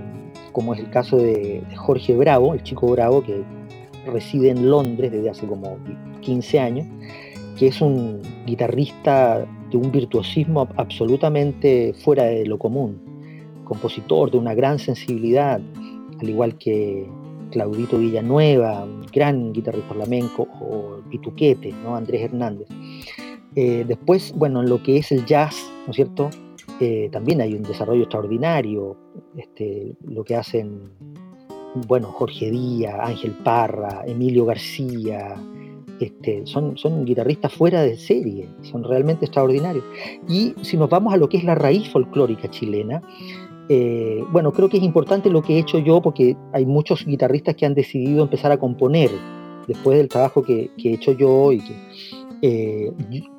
como 0.52 0.74
es 0.74 0.80
el 0.80 0.90
caso 0.90 1.18
de, 1.18 1.64
Jorge 1.76 2.16
Bravo, 2.16 2.54
el 2.54 2.64
chico 2.64 2.88
Bravo, 2.92 3.24
que 3.24 3.44
reside 4.06 4.50
en 4.50 4.70
Londres 4.70 5.12
desde 5.12 5.30
hace 5.30 5.48
como 5.48 5.78
15 6.22 6.60
años, 6.60 6.88
que 7.58 7.68
es 7.68 7.82
un 7.82 8.22
guitarrista 8.46 9.46
de 9.70 9.78
un 9.78 9.92
virtuosismo 9.92 10.68
absolutamente 10.76 11.94
fuera 11.94 12.24
de 12.24 12.46
lo 12.46 12.58
común, 12.58 13.00
compositor 13.64 14.32
de 14.32 14.38
una 14.38 14.54
gran 14.54 14.80
sensibilidad, 14.80 15.62
al 16.20 16.30
igual 16.30 16.58
que 16.58 17.08
Claudito 17.52 17.98
Villanueva, 17.98 18.88
gran 19.14 19.54
guitarrista 19.54 19.94
flamenco, 19.94 20.48
o 20.60 21.02
Pituquete, 21.10 21.74
¿no? 21.84 21.96
Andrés 21.96 22.24
Hernández. 22.24 22.68
Eh, 23.56 23.84
después, 23.88 24.34
bueno, 24.36 24.62
en 24.62 24.70
lo 24.70 24.82
que 24.82 24.98
es 24.98 25.12
el 25.12 25.26
jazz, 25.26 25.70
¿no 25.86 25.92
es 25.92 25.96
cierto? 25.98 26.30
Eh, 26.84 27.10
también 27.12 27.42
hay 27.42 27.54
un 27.54 27.62
desarrollo 27.62 28.02
extraordinario, 28.02 28.98
este, 29.38 29.94
lo 30.04 30.24
que 30.24 30.36
hacen, 30.36 30.90
bueno, 31.88 32.08
Jorge 32.08 32.50
Díaz, 32.50 32.96
Ángel 33.00 33.34
Parra, 33.44 34.02
Emilio 34.08 34.46
García, 34.48 35.36
este, 36.00 36.42
son, 36.48 36.80
son 36.80 37.06
guitarristas 37.06 37.54
fuera 37.54 37.84
de 37.84 37.98
serie, 37.98 38.50
son 38.64 38.84
realmente 38.84 39.26
extraordinarios. 39.26 39.86
Y 40.28 40.56
si 40.64 40.76
nos 40.76 40.90
vamos 40.90 41.14
a 41.14 41.18
lo 41.18 41.30
que 41.30 41.38
es 41.38 41.44
la 41.44 41.54
raíz 41.54 41.88
folclórica 41.88 42.50
chilena, 42.50 43.04
eh, 43.70 44.24
bueno, 44.32 44.52
creo 44.52 44.68
que 44.68 44.78
es 44.78 44.84
importante 44.84 45.30
lo 45.30 45.44
que 45.44 45.58
he 45.58 45.60
hecho 45.60 45.78
yo 45.78 46.02
porque 46.02 46.36
hay 46.52 46.66
muchos 46.66 47.06
guitarristas 47.06 47.56
que 47.56 47.68
han 47.68 47.76
decidido 47.76 48.24
empezar 48.24 48.52
a 48.52 48.58
componer 48.58 49.12
después 49.68 49.98
del 49.98 50.08
trabajo 50.08 50.44
que, 50.44 50.70
he 50.78 50.94
hecho 50.94 51.12
yo 51.12 51.52
y 51.52 51.60
que, 51.60 51.76
eh, 52.42 52.92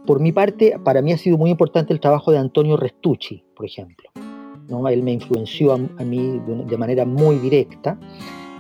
por 0.07 0.21
mi 0.21 0.33
parte, 0.33 0.79
para 0.85 1.03
mí 1.03 1.13
ha 1.13 1.19
sido 1.19 1.37
muy 1.39 1.51
importante 1.51 1.93
el 1.93 2.01
trabajo 2.01 2.31
de 2.31 2.39
Antonio 2.39 2.77
Restucci, 2.77 3.43
por 3.57 3.67
ejemplo. 3.67 4.11
¿no? 4.69 4.87
Él 4.89 5.03
me 5.03 5.13
influenció 5.13 5.73
a, 5.73 6.05
mí 6.05 6.41
de, 6.69 6.77
manera 6.77 7.05
muy 7.05 7.37
directa. 7.37 7.99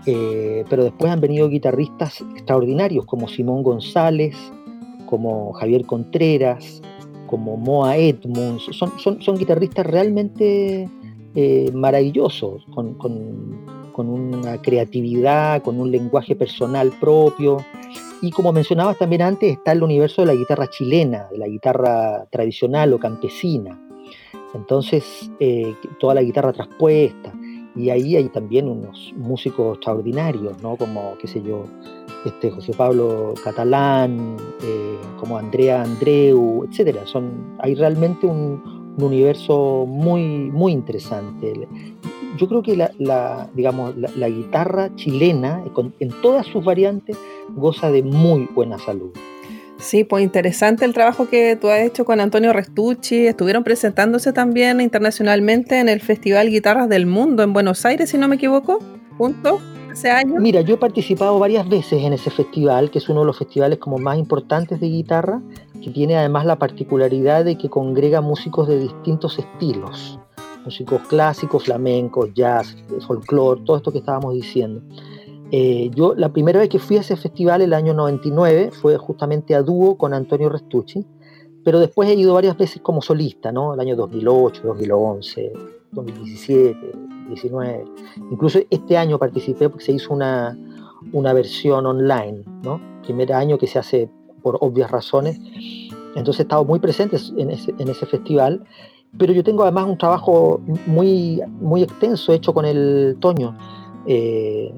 Eh, 0.04 0.64
pero 0.68 0.82
después 0.82 1.12
han 1.12 1.20
venido 1.20 1.48
guitarristas 1.48 2.22
extraordinarios 2.34 3.06
como 3.06 3.28
Simón 3.28 3.62
González, 3.62 4.36
como 5.06 5.52
Javier 5.52 5.86
Contreras, 5.86 6.82
como 7.28 7.56
Moa 7.56 7.96
Edmunds. 7.96 8.64
Son, 8.72 8.98
son, 8.98 9.22
son 9.22 9.38
guitarristas 9.38 9.86
realmente 9.86 10.88
eh, 11.34 11.70
maravillosos, 11.72 12.66
con, 13.92 14.08
una 14.08 14.60
creatividad, 14.60 15.62
con 15.62 15.80
un 15.80 15.90
lenguaje 15.90 16.34
personal 16.34 16.92
propio. 17.00 17.58
Y 18.20 18.30
como 18.30 18.52
mencionabas 18.52 18.98
también 18.98 19.22
antes, 19.22 19.52
está 19.52 19.72
el 19.72 19.82
universo 19.82 20.22
de 20.22 20.26
la 20.26 20.34
guitarra 20.34 20.68
chilena, 20.68 21.28
de 21.30 21.38
la 21.38 21.48
guitarra 21.48 22.26
tradicional 22.30 22.92
o 22.92 22.98
campesina. 22.98 23.78
Entonces, 24.54 25.30
eh, 25.40 25.74
toda 25.98 26.14
la 26.14 26.22
guitarra 26.22 26.52
traspuesta 26.52 27.32
y 27.74 27.90
ahí 27.90 28.16
hay 28.16 28.28
también 28.28 28.68
unos 28.68 29.12
músicos 29.16 29.76
extraordinarios, 29.76 30.60
¿no? 30.62 30.76
Como, 30.76 31.16
qué 31.18 31.26
sé 31.26 31.42
yo, 31.42 31.64
este 32.24 32.50
José 32.50 32.72
Pablo 32.76 33.34
Catalán, 33.42 34.36
eh, 34.62 34.98
como 35.18 35.38
Andrea 35.38 35.82
Andreu, 35.82 36.66
etcétera. 36.68 37.06
Son, 37.06 37.56
hay 37.60 37.74
realmente 37.74 38.26
un, 38.26 38.81
universo 38.98 39.84
muy, 39.86 40.22
muy 40.50 40.72
interesante. 40.72 41.68
Yo 42.38 42.48
creo 42.48 42.62
que 42.62 42.76
la, 42.76 43.50
digamos, 43.54 43.94
la, 43.96 44.28
guitarra 44.28 44.94
chilena, 44.96 45.62
en 46.00 46.10
todas 46.22 46.46
sus 46.46 46.64
variantes, 46.64 47.16
goza 47.54 47.90
de 47.90 48.02
muy 48.02 48.48
buena 48.54 48.78
salud. 48.78 49.12
Sí, 49.82 50.04
pues 50.04 50.22
interesante 50.22 50.84
el 50.84 50.94
trabajo 50.94 51.28
que 51.28 51.56
tú 51.56 51.68
has 51.68 51.80
hecho 51.80 52.04
con 52.04 52.20
Antonio 52.20 52.52
Restucci. 52.52 53.26
Estuvieron 53.26 53.64
presentándose 53.64 54.32
también 54.32 54.80
internacionalmente 54.80 55.80
en 55.80 55.88
el 55.88 56.00
Festival 56.00 56.50
Guitarras 56.50 56.88
del 56.88 57.04
Mundo 57.04 57.42
en 57.42 57.52
Buenos 57.52 57.84
Aires, 57.84 58.10
si 58.10 58.16
no 58.16 58.28
me 58.28 58.36
equivoco, 58.36 58.78
juntos, 59.18 59.60
hace 59.90 60.08
años. 60.08 60.40
Mira, 60.40 60.60
yo 60.60 60.76
he 60.76 60.78
participado 60.78 61.36
varias 61.40 61.68
veces 61.68 62.00
en 62.00 62.12
ese 62.12 62.30
festival, 62.30 62.92
que 62.92 62.98
es 62.98 63.08
uno 63.08 63.20
de 63.20 63.26
los 63.26 63.36
festivales 63.36 63.78
como 63.78 63.98
más 63.98 64.18
importantes 64.18 64.78
de 64.78 64.86
guitarra, 64.86 65.42
que 65.82 65.90
tiene 65.90 66.16
además 66.16 66.46
la 66.46 66.56
particularidad 66.56 67.44
de 67.44 67.58
que 67.58 67.68
congrega 67.68 68.20
músicos 68.20 68.68
de 68.68 68.78
distintos 68.78 69.38
estilos, 69.38 70.18
músicos 70.64 71.02
clásicos, 71.08 71.64
flamencos, 71.64 72.32
jazz, 72.34 72.76
folclore, 73.06 73.62
todo 73.64 73.76
esto 73.76 73.92
que 73.92 73.98
estábamos 73.98 74.34
diciendo. 74.34 74.80
Eh, 75.50 75.90
yo 75.94 76.14
la 76.14 76.32
primera 76.32 76.60
vez 76.60 76.68
que 76.68 76.78
fui 76.78 76.96
a 76.96 77.00
ese 77.00 77.16
festival, 77.16 77.60
el 77.60 77.74
año 77.74 77.92
99, 77.92 78.70
fue 78.70 78.96
justamente 78.96 79.54
a 79.54 79.62
dúo 79.62 79.98
con 79.98 80.14
Antonio 80.14 80.48
Restucci, 80.48 81.04
pero 81.64 81.78
después 81.78 82.08
he 82.08 82.14
ido 82.14 82.34
varias 82.34 82.56
veces 82.56 82.80
como 82.80 83.02
solista, 83.02 83.52
¿no? 83.52 83.74
El 83.74 83.80
año 83.80 83.94
2008, 83.96 84.62
2011, 84.64 85.52
2017, 85.92 86.78
2019. 86.92 87.84
Incluso 88.30 88.60
este 88.70 88.96
año 88.96 89.18
participé 89.18 89.68
porque 89.68 89.84
se 89.84 89.92
hizo 89.92 90.14
una, 90.14 90.58
una 91.12 91.32
versión 91.32 91.86
online, 91.86 92.44
¿no? 92.62 92.80
Primer 93.02 93.32
año 93.32 93.58
que 93.58 93.66
se 93.66 93.78
hace 93.78 94.08
por 94.42 94.58
obvias 94.60 94.90
razones. 94.90 95.38
Entonces 96.14 96.40
he 96.40 96.42
estado 96.42 96.64
muy 96.64 96.78
presente 96.78 97.16
en 97.36 97.50
ese, 97.50 97.74
en 97.78 97.88
ese 97.88 98.06
festival, 98.06 98.64
pero 99.18 99.32
yo 99.32 99.44
tengo 99.44 99.62
además 99.62 99.86
un 99.86 99.98
trabajo 99.98 100.60
muy, 100.86 101.40
muy 101.60 101.82
extenso 101.82 102.32
hecho 102.32 102.54
con 102.54 102.64
el 102.64 103.16
Toño. 103.20 103.56
Eh, 104.06 104.74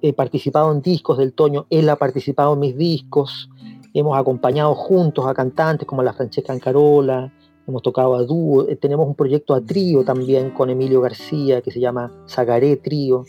he, 0.00 0.12
participado 0.12 0.72
en 0.72 0.80
discos 0.80 1.18
del 1.18 1.32
Toño, 1.32 1.66
él 1.70 1.88
ha 1.88 1.96
participado 1.96 2.54
en 2.54 2.60
mis 2.60 2.76
discos, 2.76 3.50
hemos 3.92 4.16
acompañado 4.16 4.74
juntos 4.74 5.26
a 5.26 5.34
cantantes 5.34 5.86
como 5.86 6.02
la 6.02 6.12
Francesca 6.12 6.52
Ancarola, 6.52 7.32
hemos 7.66 7.82
tocado 7.82 8.14
a 8.14 8.22
dúo, 8.22 8.68
eh, 8.68 8.76
tenemos 8.76 9.06
un 9.06 9.14
proyecto 9.14 9.54
a 9.54 9.60
trío 9.60 10.04
también 10.04 10.50
con 10.50 10.70
Emilio 10.70 11.00
García 11.00 11.60
que 11.60 11.70
se 11.70 11.80
llama 11.80 12.12
Zagaré 12.28 12.76
Trío. 12.76 13.24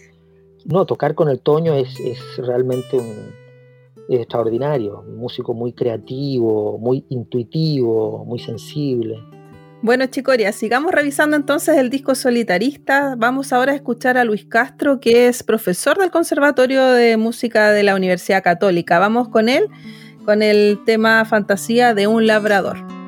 No, 0.65 0.86
tocar 0.86 1.13
con 1.15 1.29
el 1.29 1.41
Toño 1.41 1.73
es, 1.73 1.97
realmente 2.38 2.97
un, 2.97 3.42
extraordinario, 4.10 5.04
un 5.08 5.18
músico 5.18 5.54
muy 5.54 5.74
creativo, 5.74 6.78
muy 6.78 7.06
intuitivo, 7.10 8.26
muy 8.26 8.39
sensible. 8.39 9.18
Bueno, 9.82 10.06
Chicoria, 10.06 10.54
sigamos 10.54 10.93
revisando 10.93 11.36
entonces 11.36 11.78
el 11.78 11.89
disco 11.89 12.16
solitarista. 12.16 13.16
Vamos 13.18 13.51
ahora 13.51 13.74
a 13.74 13.76
escuchar 13.76 14.18
a 14.18 14.24
Luis 14.24 14.45
Castro, 14.45 15.01
que 15.01 15.28
es 15.28 15.43
profesor 15.43 15.97
del 15.97 16.10
Conservatorio 16.10 16.86
de 16.86 17.18
Música 17.18 17.72
de 17.72 17.84
la 17.84 17.93
Universidad 17.93 18.41
Católica. 18.41 18.97
Vamos 18.99 19.28
con 19.28 19.49
él, 19.49 19.68
con 20.24 20.41
el 20.41 20.80
tema 20.86 21.26
Fantasía 21.26 21.93
de 21.93 22.08
un 22.08 22.28
Labrador. 22.28 23.03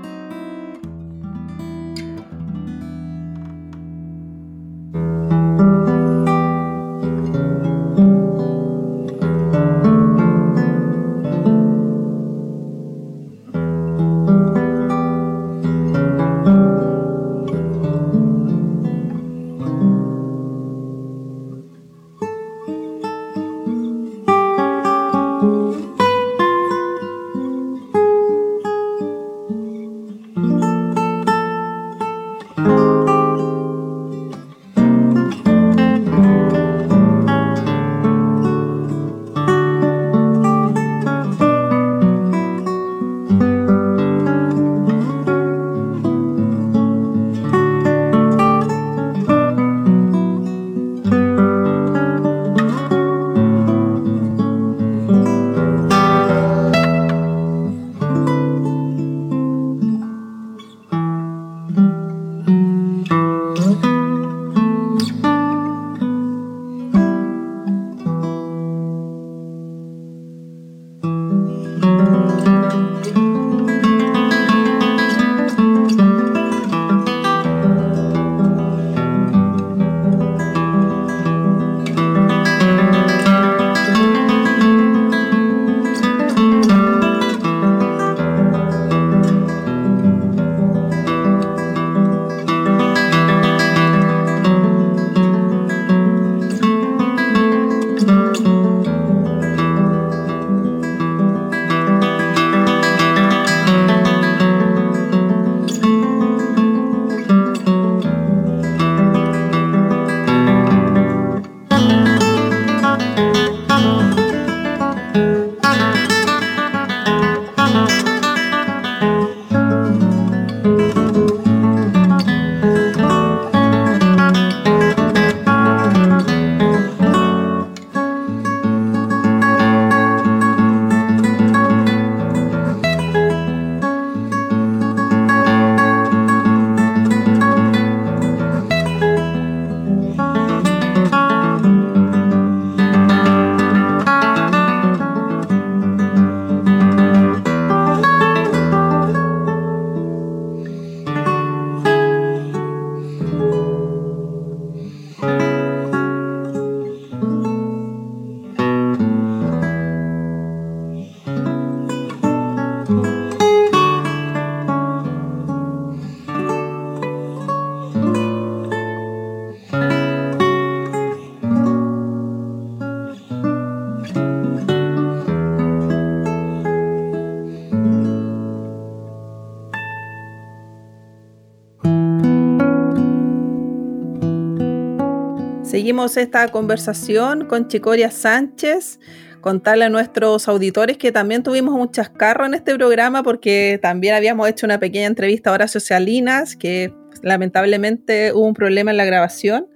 Seguimos 185.85 186.17
esta 186.17 186.47
conversación 186.47 187.45
con 187.45 187.67
Chicoria 187.67 188.09
Sánchez. 188.09 188.99
Contarle 189.39 189.85
a 189.85 189.89
nuestros 189.89 190.47
auditores 190.47 190.97
que 190.97 191.11
también 191.11 191.43
tuvimos 191.43 191.79
un 191.79 191.91
chascarro 191.91 192.43
en 192.47 192.55
este 192.55 192.73
programa 192.73 193.21
porque 193.21 193.77
también 193.79 194.15
habíamos 194.15 194.49
hecho 194.49 194.65
una 194.65 194.79
pequeña 194.79 195.05
entrevista 195.05 195.51
a 195.51 195.53
Horacio 195.53 195.79
Salinas, 195.79 196.55
que 196.55 196.91
lamentablemente 197.21 198.33
hubo 198.33 198.47
un 198.47 198.55
problema 198.55 198.89
en 198.89 198.97
la 198.97 199.05
grabación. 199.05 199.67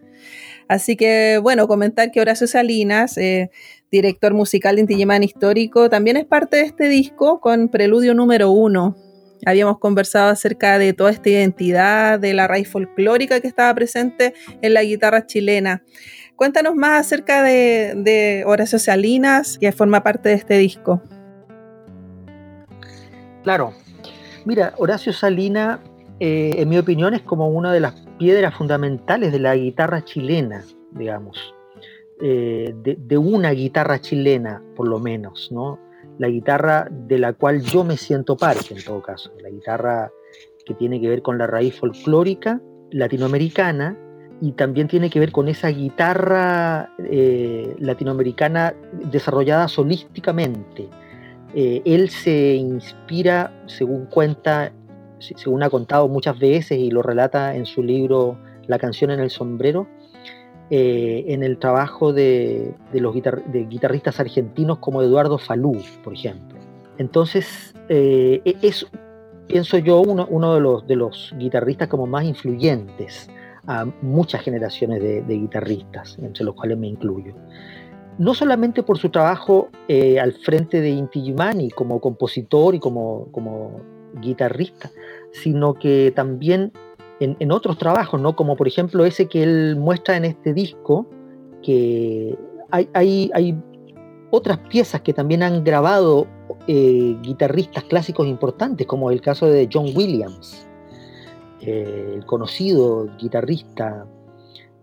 Así 0.68 0.96
que, 0.96 1.38
bueno, 1.44 1.68
comentar 1.68 2.10
que 2.10 2.22
Horacio 2.22 2.48
Salinas, 2.48 3.16
eh, 3.20 3.52
director 3.92 4.34
musical 4.34 4.78
de 4.78 4.82
Inti 4.82 5.06
Histórico, 5.24 5.92
también 5.92 6.18
es 6.18 6.26
parte 6.26 6.58
de 6.58 6.64
este 6.64 6.88
disco 6.90 7.40
con 7.40 7.70
Preludio 7.70 8.16
número 8.16 8.50
uno, 8.50 8.96
Habíamos 9.46 9.80
conversado 9.80 10.30
acerca 10.30 10.78
de 10.78 10.94
toda 10.94 11.12
esta 11.12 11.30
identidad, 11.30 12.20
de 12.20 12.34
la 12.34 12.48
raíz 12.48 12.70
folclórica 12.70 13.40
que 13.40 13.48
estaba 13.48 13.74
presente 13.74 14.34
en 14.62 14.74
la 14.74 14.84
guitarra 14.84 15.26
chilena. 15.26 15.84
Cuéntanos 16.36 16.76
más 16.76 17.02
acerca 17.02 17.44
de, 17.44 18.44
Horacio 18.46 18.80
Salinas, 18.80 19.58
que 19.60 19.72
forma 19.72 20.04
parte 20.04 20.30
de 20.30 20.36
este 20.36 20.58
disco. 20.58 21.02
Claro. 23.44 23.74
Mira, 24.46 24.74
Horacio 24.78 25.12
Salinas, 25.12 25.80
eh, 26.20 26.54
en 26.58 26.70
mi 26.70 26.78
opinión, 26.78 27.14
es 27.14 27.22
como 27.22 27.50
una 27.50 27.74
de 27.74 27.82
las 27.82 27.94
piedras 28.18 28.56
fundamentales 28.56 29.32
de 29.32 29.40
la 29.40 29.56
guitarra 29.56 30.04
chilena, 30.04 30.64
digamos. 30.92 31.54
Eh, 32.22 32.74
de, 32.84 32.98
de, 33.00 33.18
una 33.18 33.52
guitarra 33.52 34.00
chilena, 34.00 34.62
por 34.76 34.88
lo 34.88 35.00
menos, 35.00 35.50
¿no? 35.52 35.80
La 36.20 36.28
guitarra 36.28 36.88
de 36.92 37.18
la 37.18 37.34
cual 37.34 37.62
yo 37.62 37.84
me 37.84 37.98
siento 37.98 38.38
parte 38.38 38.76
en 38.76 38.84
todo 38.84 39.02
caso, 39.02 39.32
la 39.42 39.50
guitarra 39.50 40.12
que 40.66 40.76
tiene 40.76 41.02
que 41.02 41.10
ver 41.10 41.24
con 41.24 41.40
la 41.40 41.48
raíz 41.48 41.80
folclórica 41.80 42.62
latinoamericana 42.92 43.98
y 44.42 44.52
también 44.52 44.88
tiene 44.88 45.10
que 45.10 45.20
ver 45.20 45.32
con 45.32 45.48
esa 45.48 45.70
guitarra 45.70 46.94
eh, 47.00 47.76
latinoamericana 47.80 48.76
desarrollada 49.12 49.68
solísticamente. 49.68 50.88
Eh, 51.54 51.82
él 51.86 52.10
se 52.10 52.56
inspira, 52.56 53.64
según 53.66 54.06
cuenta, 54.06 54.72
según 55.20 55.64
ha 55.64 55.70
contado 55.70 56.08
muchas 56.08 56.38
veces 56.38 56.78
y 56.78 56.92
lo 56.92 57.02
relata 57.02 57.56
en 57.56 57.66
su 57.66 57.82
libro 57.82 58.38
La 58.68 58.78
canción 58.78 59.12
en 59.12 59.20
el 59.20 59.30
sombrero, 59.30 59.88
eh, 60.72 61.26
en 61.30 61.44
el 61.44 61.58
trabajo 61.58 62.14
de, 62.14 62.76
los 62.94 63.16
guitarristas 63.16 64.20
argentinos 64.20 64.78
como 64.78 65.02
Eduardo 65.02 65.40
Falú, 65.40 65.82
por 66.04 66.14
ejemplo. 66.14 66.60
Entonces, 67.00 67.74
eh, 67.90 68.42
e-, 68.46 68.56
es, 68.62 68.86
pienso 69.48 69.80
yo, 69.80 70.00
uno, 70.02 70.54
de, 70.54 70.60
los, 70.60 70.86
de 70.86 70.96
los 70.96 71.34
guitarristas 71.40 71.88
como 71.88 72.06
más 72.06 72.24
influyentes 72.26 73.30
a 73.66 73.86
muchas 74.04 74.42
generaciones 74.42 75.02
de, 75.02 75.24
guitarristas, 75.28 76.18
entre 76.20 76.44
los 76.44 76.54
cuales 76.54 76.78
me 76.78 76.88
incluyo. 76.88 77.34
No 78.20 78.34
solamente 78.36 78.84
por 78.84 79.00
su 79.00 79.10
trabajo 79.10 79.70
eh, 79.88 80.20
al 80.20 80.34
frente 80.34 80.82
de 80.82 80.90
Inti 80.90 81.20
Illimani 81.20 81.72
como 81.72 82.00
compositor 82.00 82.76
y 82.76 82.80
como, 82.80 83.28
como 83.32 83.82
guitarrista, 84.22 84.92
sino 85.32 85.74
que 85.74 86.12
también 86.16 86.74
en, 87.20 87.52
otros 87.52 87.78
trabajos, 87.78 88.20
¿no? 88.20 88.36
Como 88.36 88.56
por 88.56 88.68
ejemplo 88.68 89.06
ese 89.06 89.28
que 89.28 89.44
él 89.44 89.76
muestra 89.78 90.18
en 90.18 90.26
este 90.26 90.54
disco, 90.54 91.08
que 91.62 92.38
hay, 92.72 93.30
hay, 93.34 93.58
otras 94.32 94.60
piezas 94.70 95.02
que 95.02 95.12
también 95.12 95.42
han 95.42 95.64
grabado 95.64 96.28
eh, 96.68 97.18
guitarristas 97.22 97.84
clásicos 97.86 98.28
importantes, 98.28 98.86
como 98.86 99.10
el 99.10 99.22
caso 99.22 99.48
de 99.48 99.68
John 99.72 99.88
Williams, 99.96 100.68
eh, 101.62 102.14
el 102.16 102.26
conocido 102.26 103.10
guitarrista 103.18 104.06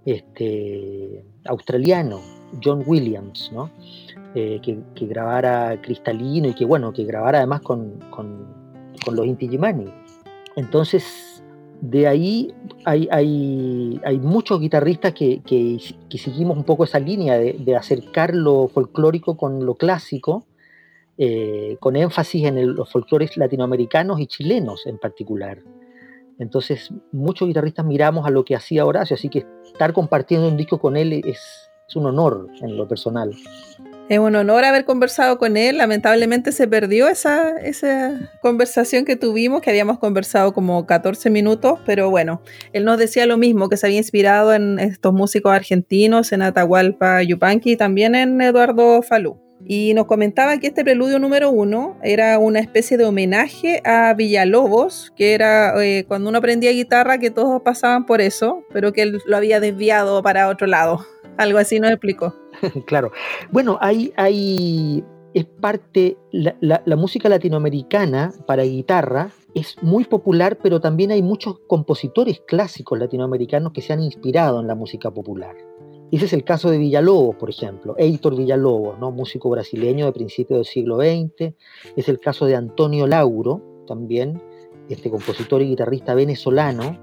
este, 0.05 1.25
australiano, 1.45 2.21
John 2.63 2.83
Williams, 2.87 3.51
¿no? 3.53 3.71
Eh, 4.35 4.61
que, 4.63 5.07
grabara 5.07 5.81
Cristalino 5.81 6.49
y 6.49 6.55
que 6.55 6.67
bueno, 6.67 6.93
que 6.93 7.05
grabara 7.05 7.39
además 7.39 7.63
con, 7.63 7.99
con, 8.11 8.47
con 9.03 9.17
los 9.17 9.25
Inti 9.25 9.49
Entonces, 10.57 11.36
de 11.81 12.07
ahí 12.07 12.55
hay, 12.85 13.09
hay, 13.11 14.19
muchos 14.21 14.61
guitarristas 14.61 15.13
que, 15.13 15.43
seguimos 16.11 16.57
un 16.57 16.65
poco 16.65 16.85
esa 16.85 16.99
línea 16.99 17.39
de, 17.39 17.77
acercar 17.77 18.35
lo 18.35 18.69
folclórico 18.69 19.37
con 19.37 19.65
lo 19.65 19.75
clásico, 19.75 20.47
eh, 21.19 21.77
con 21.81 21.97
énfasis 21.97 22.45
en 22.45 22.75
los 22.75 22.91
folclores 22.91 23.37
latinoamericanos 23.37 24.21
y 24.21 24.27
chilenos 24.27 24.87
en 24.87 24.99
particular. 24.99 25.59
Entonces, 26.39 26.93
muchos 27.13 27.49
guitarristas 27.49 27.87
miramos 27.87 28.27
a 28.27 28.31
lo 28.31 28.45
que 28.45 28.55
hacía 28.55 28.85
Horacio, 28.85 29.15
así 29.15 29.29
que 29.29 29.47
estar 29.65 29.93
compartiendo 29.93 30.49
un 30.49 30.57
disco 30.57 30.79
con 30.79 30.97
él 30.97 31.13
es, 31.13 31.41
es 31.89 31.97
un 31.97 32.07
honor 32.07 32.49
en 32.61 32.77
lo 32.77 32.87
personal. 32.87 33.35
Es 34.09 34.21
un 34.21 34.37
honor 34.37 34.65
haber 34.65 34.85
conversado 34.85 35.37
con 35.37 35.57
él. 35.57 35.79
Lamentablemente 35.79 36.53
se 36.53 36.69
perdió 36.69 37.09
esa, 37.09 37.59
esa 37.59 38.31
conversación 38.41 39.05
que 39.05 39.17
tuvimos, 39.17 39.63
que 39.63 39.71
habíamos 39.71 39.99
conversado 39.99 40.53
como 40.53 40.87
14 40.87 41.29
minutos, 41.29 41.81
pero 41.85 42.09
bueno, 42.09 42.41
él 42.73 42.85
nos 42.85 42.99
decía 42.99 43.27
lo 43.27 43.37
mismo, 43.37 43.69
que 43.69 43.77
se 43.77 43.87
había 43.87 43.99
inspirado 43.99 44.55
en 44.55 44.79
estos 44.79 45.13
músicos 45.13 45.53
argentinos, 45.53 46.31
en 46.31 46.43
Atahualpa 46.43 47.21
Yupanqui 47.25 47.73
y 47.73 47.77
también 47.77 48.15
en 48.15 48.41
Eduardo 48.41 49.03
Falú. 49.03 49.46
Y 49.69 49.95
nos 49.95 50.07
comentaba 50.07 50.59
que 50.59 50.69
este 50.69 50.85
preludio 50.85 51.19
número 51.19 51.51
uno 51.51 51.97
era 52.05 52.39
una 52.39 52.61
especie 52.61 52.97
de 52.97 53.05
homenaje 53.05 53.83
a 53.85 54.15
Villalobos, 54.15 55.13
que 55.17 55.35
era 55.35 55.75
eh, 55.83 56.05
cuando 56.07 56.29
uno 56.29 56.39
aprendía 56.39 56.71
guitarra 56.71 57.19
que 57.19 57.33
todos 57.33 57.63
pasaban 57.63 58.07
por 58.07 58.21
eso, 58.21 58.63
pero 58.73 58.93
que 58.93 59.03
él 59.03 59.21
lo 59.27 59.37
había 59.37 59.59
desviado 59.59 60.23
para 60.23 60.49
otro 60.49 60.69
lado. 60.69 61.05
Algo 61.37 61.59
así 61.59 61.81
nos 61.81 61.91
explicó. 61.91 62.33
claro. 62.87 63.11
Bueno, 63.51 63.77
hay, 63.81 64.13
hay, 64.17 65.05
es 65.35 65.45
parte, 65.45 66.17
la, 66.31 66.97
música 66.97 67.29
latinoamericana 67.29 68.33
para 68.47 68.63
guitarra 68.63 69.33
es 69.55 69.77
muy 69.83 70.05
popular, 70.05 70.59
pero 70.63 70.81
también 70.81 71.11
hay 71.11 71.23
muchos 71.23 71.59
compositores 71.67 72.41
clásicos 72.47 72.99
latinoamericanos 73.01 73.73
que 73.73 73.83
se 73.83 73.93
han 73.93 74.03
inspirado 74.03 74.61
en 74.61 74.69
la 74.69 74.77
música 74.77 75.11
popular. 75.11 75.57
Ese 76.13 76.27
es 76.27 76.33
el 76.33 76.45
caso 76.45 76.71
de 76.71 76.79
Villalobos, 76.79 77.35
por 77.37 77.51
ejemplo, 77.51 77.95
Heitor 77.99 78.37
Villalobos, 78.37 78.99
¿no? 78.99 79.11
músico 79.11 79.51
brasileño 79.51 80.07
de 80.07 80.13
principios 80.13 80.59
del 80.59 80.67
siglo 80.67 80.97
XX. 80.99 81.55
Es 81.97 82.09
el 82.09 82.21
caso 82.21 82.47
de 82.47 82.55
Antonio 82.55 83.07
Lauro, 83.07 83.61
también, 83.87 84.41
este 84.89 85.11
compositor 85.11 85.63
y 85.63 85.69
guitarrista 85.69 86.15
venezolano, 86.15 86.97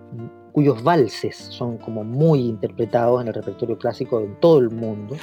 cuyos 0.53 0.83
valses 0.83 1.35
son 1.35 1.77
como 1.77 2.03
muy 2.03 2.41
interpretados 2.41 3.21
en 3.21 3.27
el 3.27 3.33
repertorio 3.33 3.77
clásico 3.77 4.21
en 4.21 4.39
todo 4.39 4.59
el 4.59 4.69
mundo, 4.69 5.15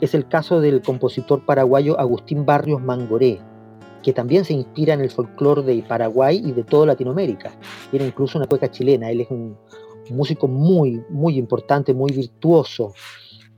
es 0.00 0.14
el 0.14 0.28
caso 0.28 0.60
del 0.60 0.82
compositor 0.82 1.44
paraguayo 1.44 1.98
Agustín 1.98 2.44
Barrios 2.44 2.82
Mangoré, 2.82 3.40
que 4.02 4.12
también 4.12 4.44
se 4.44 4.52
inspira 4.52 4.94
en 4.94 5.00
el 5.00 5.10
folclore 5.10 5.62
de 5.62 5.82
Paraguay 5.82 6.40
y 6.44 6.52
de 6.52 6.62
toda 6.62 6.86
Latinoamérica. 6.86 7.50
Tiene 7.90 8.06
incluso 8.06 8.38
una 8.38 8.46
cueca 8.46 8.70
chilena, 8.70 9.10
él 9.10 9.22
es 9.22 9.30
un, 9.30 9.56
músico 10.10 10.48
muy, 10.48 11.02
muy 11.08 11.38
importante, 11.38 11.94
muy 11.94 12.12
virtuoso, 12.12 12.94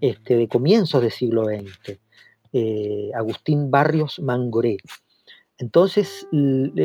este, 0.01 0.37
de 0.37 0.49
comienzos 0.49 1.03
del 1.03 1.11
siglo 1.11 1.45
XX, 1.45 1.99
eh, 2.53 3.11
Agustín 3.15 3.71
Barrios 3.71 4.21
Mangoré. 4.21 4.79
Entonces, 5.59 6.27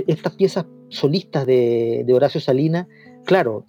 estas 0.07 0.33
piezas 0.33 0.65
solistas 0.89 1.45
de, 1.45 2.03
de 2.05 2.13
Horacio 2.13 2.41
Salina, 2.41 2.87
claro, 3.23 3.65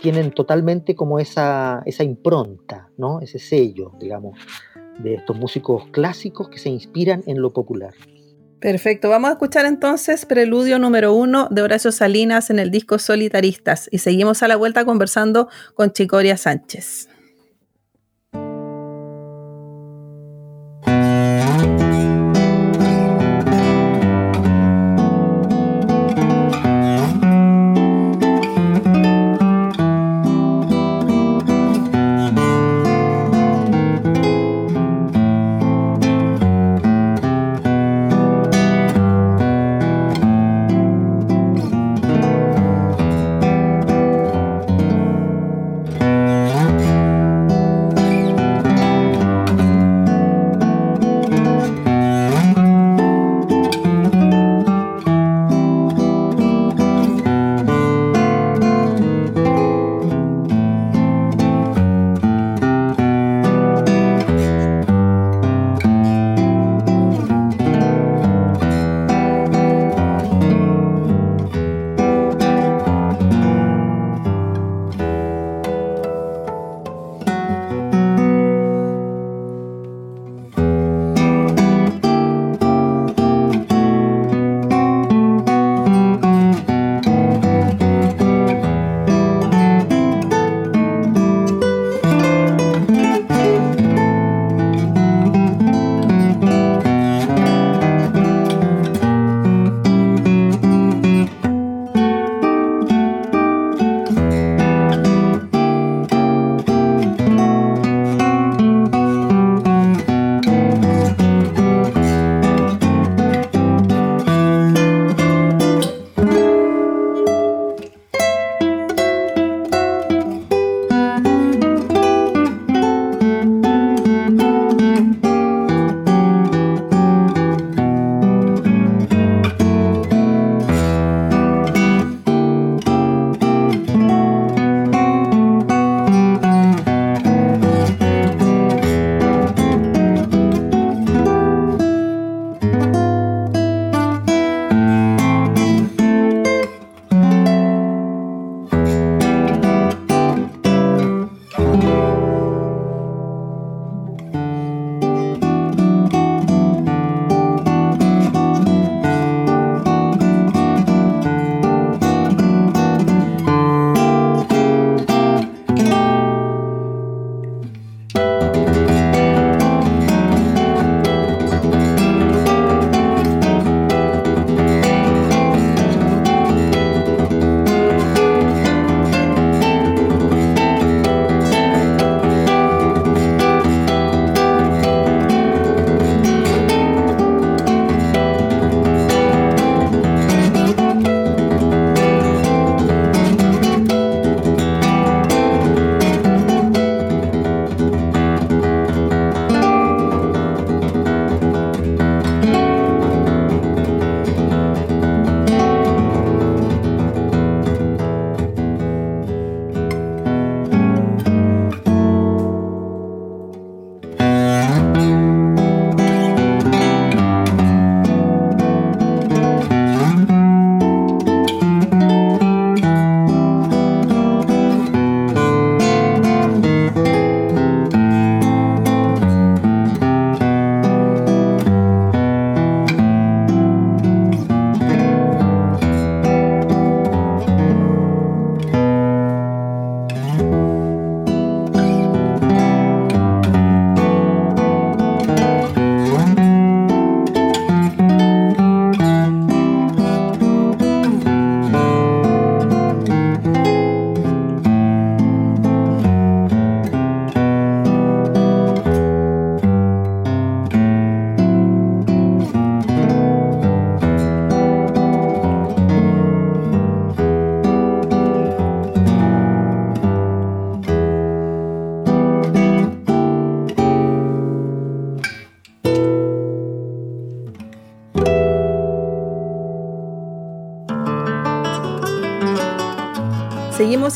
tienen 0.00 0.30
totalmente 0.30 0.94
como 0.94 1.18
esa, 1.18 1.82
esa 1.86 2.04
impronta, 2.04 2.88
¿no? 2.96 3.20
ese 3.20 3.38
sello, 3.38 3.92
digamos, 4.00 4.38
de 4.98 5.14
estos 5.14 5.36
músicos 5.36 5.86
clásicos 5.90 6.48
que 6.48 6.58
se 6.58 6.70
inspiran 6.70 7.22
en 7.26 7.40
lo 7.42 7.52
popular. 7.52 7.92
Perfecto, 8.60 9.10
vamos 9.10 9.28
a 9.28 9.32
escuchar 9.34 9.66
entonces 9.66 10.24
Preludio 10.24 10.78
número 10.78 11.12
uno 11.12 11.46
de 11.50 11.60
Horacio 11.60 11.92
Salinas 11.92 12.48
en 12.48 12.58
el 12.58 12.70
disco 12.70 12.98
Solitaristas 12.98 13.88
y 13.92 13.98
seguimos 13.98 14.42
a 14.42 14.48
la 14.48 14.56
vuelta 14.56 14.86
conversando 14.86 15.48
con 15.74 15.92
Chicoria 15.92 16.38
Sánchez. 16.38 17.08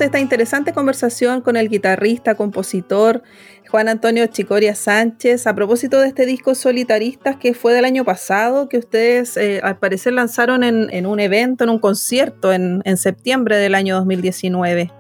Esta 0.01 0.19
interesante 0.19 0.73
conversación 0.73 1.43
con 1.43 1.57
el 1.57 1.69
guitarrista, 1.69 2.35
compositor 2.35 3.23
Juan 3.69 3.87
Antonio 3.89 4.27
Chicoria 4.29 4.75
Sánchez 4.75 5.47
a 5.47 5.55
propósito 5.55 6.01
de 6.01 6.09
este 6.09 6.25
disco 6.25 6.55
Solitaristas 6.55 7.37
que 7.37 7.53
fue 7.53 7.75
del 7.75 7.85
año 7.85 8.05
pasado, 8.05 8.69
que 8.69 8.79
ustedes 8.79 9.37
eh, 9.37 9.61
al 9.63 9.79
parecer 9.79 10.15
lanzaron 10.15 10.65
en, 10.65 11.07
un 11.07 11.21
evento, 11.21 11.65
en 11.65 11.71
un 11.71 11.79
concierto 11.79 12.51
en, 12.51 12.81
en 12.87 12.97
septiembre 12.97 13.59
del 13.59 13.75
año 13.75 13.97
2019. 13.97 14.91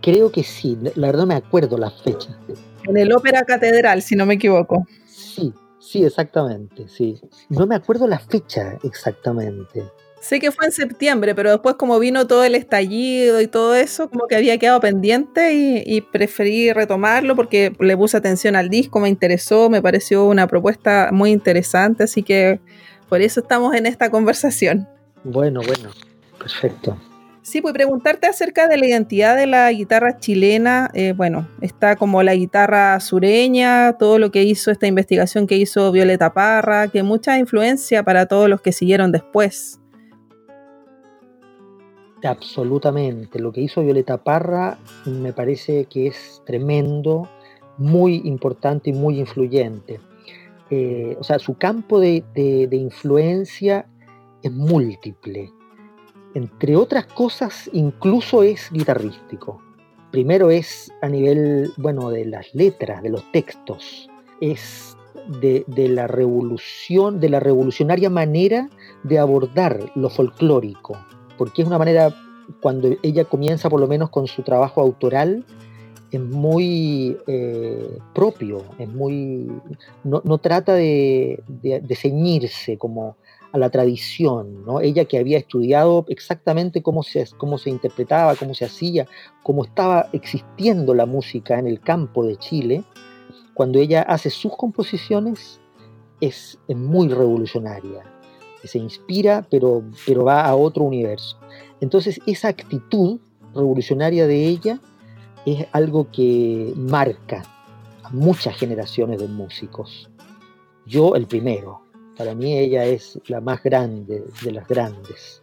Creo 0.00 0.32
que 0.32 0.42
sí, 0.42 0.76
la 0.96 1.06
verdad 1.06 1.26
me 1.26 1.36
acuerdo 1.36 1.78
la 1.78 1.90
fecha. 1.90 2.36
En 2.88 2.96
el 2.96 3.12
Ópera 3.12 3.44
Catedral, 3.44 4.02
si 4.02 4.16
no 4.16 4.26
me 4.26 4.34
equivoco. 4.34 4.86
Sí, 5.06 5.54
sí, 5.78 6.04
exactamente, 6.04 6.88
sí. 6.88 7.20
No 7.48 7.66
me 7.68 7.76
acuerdo 7.76 8.08
la 8.08 8.18
fecha 8.18 8.76
exactamente. 8.82 9.84
Sé 10.22 10.38
que 10.38 10.52
fue 10.52 10.66
en 10.66 10.72
septiembre, 10.72 11.34
pero 11.34 11.50
después 11.50 11.74
como 11.74 11.98
vino 11.98 12.28
todo 12.28 12.44
el 12.44 12.54
estallido 12.54 13.40
y 13.40 13.48
todo 13.48 13.74
eso, 13.74 14.08
como 14.08 14.28
que 14.28 14.36
había 14.36 14.56
quedado 14.56 14.78
pendiente 14.78 15.52
y, 15.52 16.00
preferí 16.00 16.72
retomarlo 16.72 17.34
porque 17.34 17.74
le 17.80 17.96
puse 17.96 18.18
atención 18.18 18.54
al 18.54 18.68
disco, 18.68 19.00
me 19.00 19.08
interesó, 19.08 19.68
me 19.68 19.82
pareció 19.82 20.24
una 20.26 20.46
propuesta 20.46 21.08
muy 21.10 21.32
interesante, 21.32 22.04
así 22.04 22.22
que 22.22 22.60
por 23.08 23.20
eso 23.20 23.40
estamos 23.40 23.74
en 23.74 23.84
esta 23.84 24.10
conversación. 24.10 24.86
Bueno, 25.24 25.60
bueno, 25.66 25.90
perfecto. 26.38 26.96
Sí, 27.42 27.60
pues 27.60 27.74
preguntarte 27.74 28.28
acerca 28.28 28.68
de 28.68 28.76
la 28.76 28.86
identidad 28.86 29.36
de 29.36 29.48
la 29.48 29.72
guitarra 29.72 30.20
chilena. 30.20 30.88
Eh, 30.94 31.14
bueno, 31.16 31.48
está 31.60 31.96
como 31.96 32.22
la 32.22 32.36
guitarra 32.36 33.00
sureña, 33.00 33.96
todo 33.98 34.20
lo 34.20 34.30
que 34.30 34.44
hizo 34.44 34.70
esta 34.70 34.86
investigación 34.86 35.48
que 35.48 35.56
hizo 35.56 35.90
Violeta 35.90 36.32
Parra, 36.32 36.86
que 36.86 37.02
mucha 37.02 37.38
influencia 37.38 38.04
para 38.04 38.26
todos 38.26 38.48
los 38.48 38.60
que 38.60 38.70
siguieron 38.70 39.10
después. 39.10 39.81
Absolutamente. 42.22 43.38
Lo 43.38 43.52
que 43.52 43.62
hizo 43.62 43.82
Violeta 43.82 44.22
Parra 44.22 44.78
me 45.06 45.32
parece 45.32 45.86
que 45.86 46.06
es 46.06 46.42
tremendo, 46.46 47.28
muy 47.78 48.22
importante 48.24 48.90
y 48.90 48.92
muy 48.92 49.18
influyente. 49.18 50.00
Eh, 50.70 51.16
o 51.18 51.24
sea, 51.24 51.38
su 51.38 51.54
campo 51.54 52.00
de, 52.00 52.68
influencia 52.70 53.86
es 54.42 54.52
múltiple. 54.52 55.50
Entre 56.34 56.76
otras 56.76 57.06
cosas, 57.06 57.68
incluso 57.72 58.42
es 58.42 58.70
guitarrístico. 58.70 59.60
Primero 60.10 60.50
es 60.50 60.92
a 61.02 61.08
nivel, 61.08 61.72
bueno, 61.76 62.10
de 62.10 62.24
las 62.24 62.54
letras, 62.54 63.02
de 63.02 63.10
los 63.10 63.30
textos. 63.32 64.08
Es 64.40 64.96
de, 65.40 65.64
de, 65.66 65.88
la 65.88 66.06
revolución, 66.06 67.20
de 67.20 67.28
la 67.28 67.40
revolucionaria 67.40 68.10
manera 68.10 68.68
de 69.02 69.18
abordar 69.18 69.90
lo 69.94 70.08
folclórico, 70.08 70.96
porque 71.42 71.62
es 71.62 71.66
una 71.66 71.76
manera, 71.76 72.14
cuando 72.60 72.88
ella 73.02 73.24
comienza 73.24 73.68
por 73.68 73.80
lo 73.80 73.88
menos 73.88 74.10
con 74.10 74.28
su 74.28 74.44
trabajo 74.44 74.80
autoral, 74.80 75.44
es 76.12 76.20
muy 76.20 77.16
eh, 77.26 77.98
propio, 78.14 78.62
es 78.78 78.88
muy, 78.88 79.50
no, 80.04 80.38
trata 80.38 80.74
de, 80.74 81.42
ceñirse 81.96 82.78
como 82.78 83.16
a 83.50 83.58
la 83.58 83.70
tradición, 83.70 84.64
¿no? 84.64 84.80
Ella 84.80 85.04
que 85.04 85.18
había 85.18 85.36
estudiado 85.36 86.04
exactamente 86.06 86.80
cómo 86.80 87.02
se, 87.02 87.26
cómo 87.36 87.58
se 87.58 87.70
interpretaba, 87.70 88.36
cómo 88.36 88.54
se 88.54 88.64
hacía, 88.64 89.08
cómo 89.42 89.64
estaba 89.64 90.10
existiendo 90.12 90.94
la 90.94 91.06
música 91.06 91.58
en 91.58 91.66
el 91.66 91.80
campo 91.80 92.24
de 92.24 92.36
Chile, 92.36 92.84
cuando 93.52 93.80
ella 93.80 94.02
hace 94.02 94.30
sus 94.30 94.56
composiciones, 94.56 95.58
es, 96.20 96.56
es 96.68 96.76
muy 96.76 97.08
revolucionaria 97.08 98.04
se 98.68 98.78
inspira, 98.78 99.46
pero, 99.50 99.82
pero 100.06 100.24
va 100.24 100.44
a 100.44 100.54
otro 100.54 100.84
universo. 100.84 101.38
Entonces, 101.80 102.20
esa 102.26 102.48
actitud 102.48 103.18
revolucionaria 103.54 104.26
de 104.26 104.46
ella 104.46 104.80
es 105.44 105.66
algo 105.72 106.10
que 106.10 106.72
marca 106.76 107.42
a 108.02 108.10
muchas 108.10 108.56
generaciones 108.56 109.20
de 109.20 109.28
músicos. 109.28 110.08
Yo 110.86 111.14
el 111.16 111.26
primero. 111.26 111.82
Para 112.16 112.34
mí 112.34 112.56
ella 112.56 112.84
es 112.84 113.18
la 113.26 113.40
más 113.40 113.62
grande 113.62 114.24
de 114.42 114.52
las 114.52 114.68
grandes. 114.68 115.42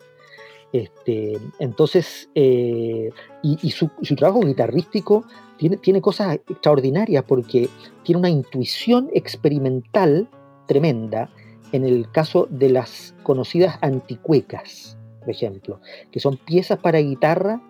Este, 0.71 1.37
entonces, 1.57 2.29
eh, 2.35 3.09
y, 3.41 3.71
su, 3.71 3.89
su, 4.03 4.15
trabajo 4.15 4.41
guitarrístico 4.41 5.25
tiene, 5.57 5.77
tiene 5.77 5.99
cosas 5.99 6.35
extraordinarias 6.47 7.23
porque 7.27 7.67
tiene 8.03 8.19
una 8.19 8.29
intuición 8.29 9.09
experimental 9.13 10.29
tremenda 10.67 11.31
en 11.71 11.85
el 11.85 12.09
caso 12.11 12.47
de 12.49 12.69
las 12.69 13.13
conocidas 13.23 13.77
anticuecas, 13.81 14.97
por 15.19 15.29
ejemplo, 15.29 15.79
que 16.11 16.19
son 16.19 16.37
piezas 16.37 16.79
para 16.79 16.99
guitarra 16.99 17.61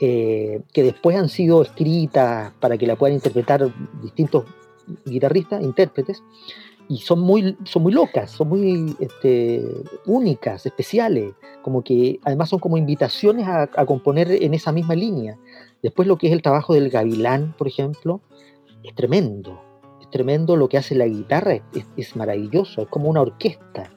eh, 0.00 0.62
que 0.72 0.82
después 0.82 1.16
han 1.16 1.28
sido 1.28 1.62
escritas 1.62 2.52
para 2.58 2.76
que 2.76 2.86
la 2.86 2.96
puedan 2.96 3.14
interpretar 3.14 3.72
distintos 4.02 4.46
guitarristas, 5.04 5.62
intérpretes, 5.62 6.22
y 6.88 6.98
son 6.98 7.20
muy, 7.20 7.56
son 7.64 7.84
muy 7.84 7.92
locas, 7.92 8.32
son 8.32 8.48
muy 8.48 8.96
este, 8.98 9.64
únicas, 10.06 10.66
especiales, 10.66 11.34
como 11.62 11.84
que 11.84 12.18
además 12.24 12.48
son 12.48 12.58
como 12.58 12.76
invitaciones 12.76 13.46
a, 13.46 13.62
a, 13.62 13.86
componer 13.86 14.30
en 14.42 14.54
esa 14.54 14.72
misma 14.72 14.96
línea. 14.96 15.38
Después 15.82 16.08
lo 16.08 16.18
que 16.18 16.26
es 16.26 16.32
el 16.32 16.42
trabajo 16.42 16.74
del 16.74 16.90
gavilán, 16.90 17.54
por 17.56 17.68
ejemplo, 17.68 18.20
es 18.82 18.94
tremendo 18.96 19.60
tremendo, 20.12 20.54
lo 20.54 20.68
que 20.68 20.78
hace 20.78 20.94
la 20.94 21.06
guitarra 21.06 21.60
es, 21.96 22.16
maravilloso, 22.16 22.82
es 22.82 22.88
como 22.88 23.08
una 23.08 23.22
orquesta. 23.22 23.90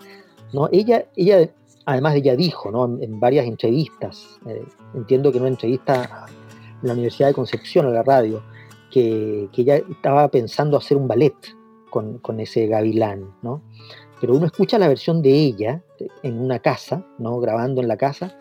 ¿no? 0.53 0.67
Ella, 0.71 1.05
ella, 1.15 1.47
además 1.85 2.15
ella 2.15 2.35
dijo 2.35 2.71
¿no? 2.71 2.85
en, 2.99 3.19
varias 3.19 3.45
entrevistas, 3.45 4.39
eh, 4.47 4.65
entiendo 4.95 5.31
que 5.31 5.37
en 5.37 5.43
una 5.43 5.51
entrevista 5.51 6.25
en 6.81 6.87
la 6.87 6.93
Universidad 6.93 7.27
de 7.27 7.35
Concepción, 7.35 7.85
a 7.85 7.89
la 7.89 8.01
radio, 8.01 8.41
que, 8.89 9.47
que 9.51 9.61
ella 9.61 9.75
estaba 9.75 10.27
pensando 10.29 10.77
hacer 10.77 10.97
un 10.97 11.07
ballet 11.07 11.35
con, 11.91 12.17
con, 12.19 12.39
ese 12.39 12.65
gavilán, 12.65 13.35
¿no? 13.43 13.61
Pero 14.19 14.35
uno 14.35 14.45
escucha 14.45 14.79
la 14.79 14.87
versión 14.87 15.21
de 15.21 15.31
ella 15.31 15.83
en 16.23 16.39
una 16.39 16.59
casa, 16.59 17.05
¿no? 17.19 17.39
Grabando 17.39 17.81
en 17.81 17.87
la 17.87 17.97
casa, 17.97 18.37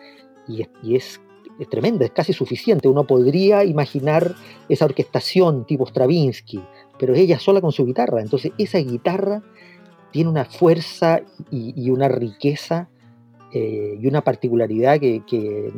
y 0.47 0.65
y 0.81 0.95
es 0.95 1.19
es 1.59 1.69
tremenda, 1.69 2.05
es 2.05 2.11
casi 2.11 2.33
suficiente. 2.33 2.87
Uno 2.87 3.05
podría 3.05 3.63
imaginar 3.63 4.35
esa 4.69 4.85
orquestación 4.85 5.65
tipo 5.65 5.85
Stravinsky, 5.85 6.61
pero 6.97 7.13
ella 7.15 7.39
sola 7.39 7.61
con 7.61 7.71
su 7.71 7.85
guitarra. 7.85 8.21
Entonces 8.21 8.51
esa 8.57 8.77
guitarra 8.79 9.41
tiene 10.11 10.29
una 10.29 10.45
fuerza 10.45 11.21
y, 11.51 11.89
una 11.89 12.07
riqueza 12.07 12.87
eh, 13.51 13.97
y 13.99 14.07
una 14.07 14.21
particularidad 14.21 14.99
que, 14.99 15.73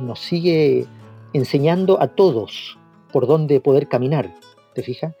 nos 0.00 0.20
sigue 0.20 0.86
enseñando 1.32 2.00
a 2.00 2.08
todos 2.08 2.78
por 3.12 3.26
dónde 3.26 3.60
poder 3.60 3.88
caminar. 3.88 4.34
¿Te 4.74 4.82
fijas? 4.82 5.14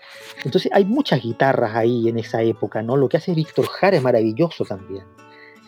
Entonces 0.44 0.70
hay 0.72 0.84
muchas 0.84 1.22
guitarras 1.22 1.74
ahí 1.74 2.08
en 2.08 2.18
esa 2.18 2.40
época, 2.42 2.82
¿no? 2.82 2.96
Lo 2.96 3.08
que 3.08 3.16
hace 3.16 3.34
Víctor 3.34 3.66
Jara 3.66 3.96
es 3.96 4.02
maravilloso 4.02 4.64
también. 4.64 5.04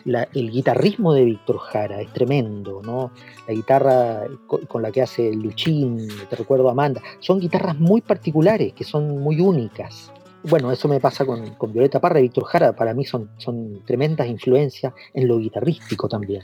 El 0.05 0.51
guitarrismo 0.51 1.13
de 1.13 1.25
Víctor 1.25 1.57
Jara 1.59 2.01
es 2.01 2.11
tremendo, 2.13 2.81
¿no? 2.83 3.11
La 3.47 3.53
guitarra 3.53 4.23
con, 4.47 4.81
la 4.81 4.91
que 4.91 5.01
hace 5.01 5.33
Luchín, 5.33 6.07
te 6.29 6.35
recuerdo 6.35 6.69
Amanda, 6.69 7.01
son 7.19 7.39
guitarras 7.39 7.77
muy 7.77 8.01
particulares, 8.01 8.73
que 8.73 8.83
son 8.83 9.19
muy 9.19 9.39
únicas. 9.39 10.11
Bueno, 10.43 10.71
eso 10.71 10.87
me 10.87 10.99
pasa 10.99 11.25
con, 11.25 11.55
Violeta 11.71 12.01
Parra 12.01 12.19
y 12.19 12.23
Víctor 12.23 12.45
Jara, 12.45 12.75
para 12.75 12.93
mí 12.93 13.05
son, 13.05 13.29
son 13.37 13.83
tremendas 13.85 14.27
influencias 14.27 14.93
en 15.13 15.27
lo 15.27 15.37
guitarrístico 15.37 16.09
también. 16.09 16.43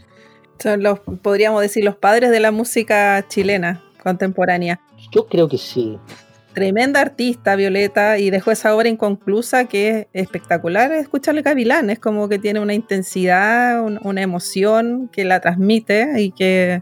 Son 0.59 0.81
los, 0.81 0.99
podríamos 1.21 1.61
decir, 1.61 1.83
los 1.83 1.95
padres 1.95 2.31
de 2.31 2.39
la 2.39 2.51
música 2.51 3.25
chilena 3.27 3.83
contemporánea. 4.01 4.79
Yo 5.11 5.27
creo 5.27 5.47
que 5.47 5.57
sí. 5.57 5.97
Tremenda 6.53 6.99
artista, 6.99 7.55
Violeta, 7.55 8.17
y 8.17 8.31
dejó 8.31 8.51
esa 8.51 8.75
obra 8.75 8.89
inconclusa 8.89 9.65
que 9.65 10.07
es 10.13 10.23
espectacular 10.23 10.91
escucharle 10.91 11.41
Gavilán. 11.41 11.89
Es 11.89 11.99
como 11.99 12.27
que 12.27 12.39
tiene 12.39 12.59
una 12.59 12.73
intensidad, 12.73 13.83
una 13.83 14.21
emoción 14.21 15.09
que 15.11 15.25
la 15.25 15.39
transmite 15.39 16.21
y 16.21 16.31
que, 16.31 16.81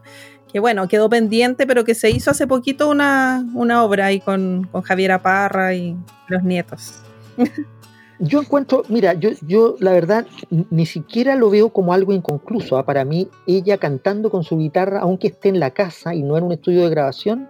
bueno, 0.59 0.87
quedó 0.87 1.09
pendiente, 1.09 1.67
pero 1.67 1.83
que 1.83 1.95
se 1.95 2.09
hizo 2.09 2.31
hace 2.31 2.47
poquito 2.47 2.89
una, 2.89 3.45
obra 3.83 4.05
ahí 4.07 4.21
con, 4.21 4.67
con 4.71 4.81
Javiera 4.81 5.21
Parra 5.21 5.73
y 5.73 5.95
los 6.29 6.43
nietos. 6.43 7.01
Yo 8.19 8.41
encuentro, 8.41 8.83
mira, 8.89 9.13
yo, 9.13 9.29
yo 9.45 9.75
la 9.79 9.91
verdad 9.91 10.25
ni 10.49 10.87
siquiera 10.87 11.35
lo 11.35 11.51
veo 11.51 11.69
como 11.69 11.93
algo 11.93 12.13
inconcluso. 12.13 12.77
¿ah? 12.77 12.85
Para 12.85 13.05
mí, 13.05 13.29
ella 13.45 13.77
cantando 13.77 14.31
con 14.31 14.43
su 14.43 14.57
guitarra, 14.57 15.01
aunque 15.01 15.27
esté 15.27 15.49
en 15.49 15.59
la 15.59 15.69
casa 15.69 16.15
y 16.15 16.23
no 16.23 16.35
en 16.35 16.45
un 16.45 16.51
estudio 16.51 16.81
de 16.81 16.89
grabación, 16.89 17.47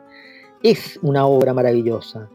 es 0.64 1.00
una 1.02 1.26
obra 1.26 1.54
maravillosa. 1.54 2.30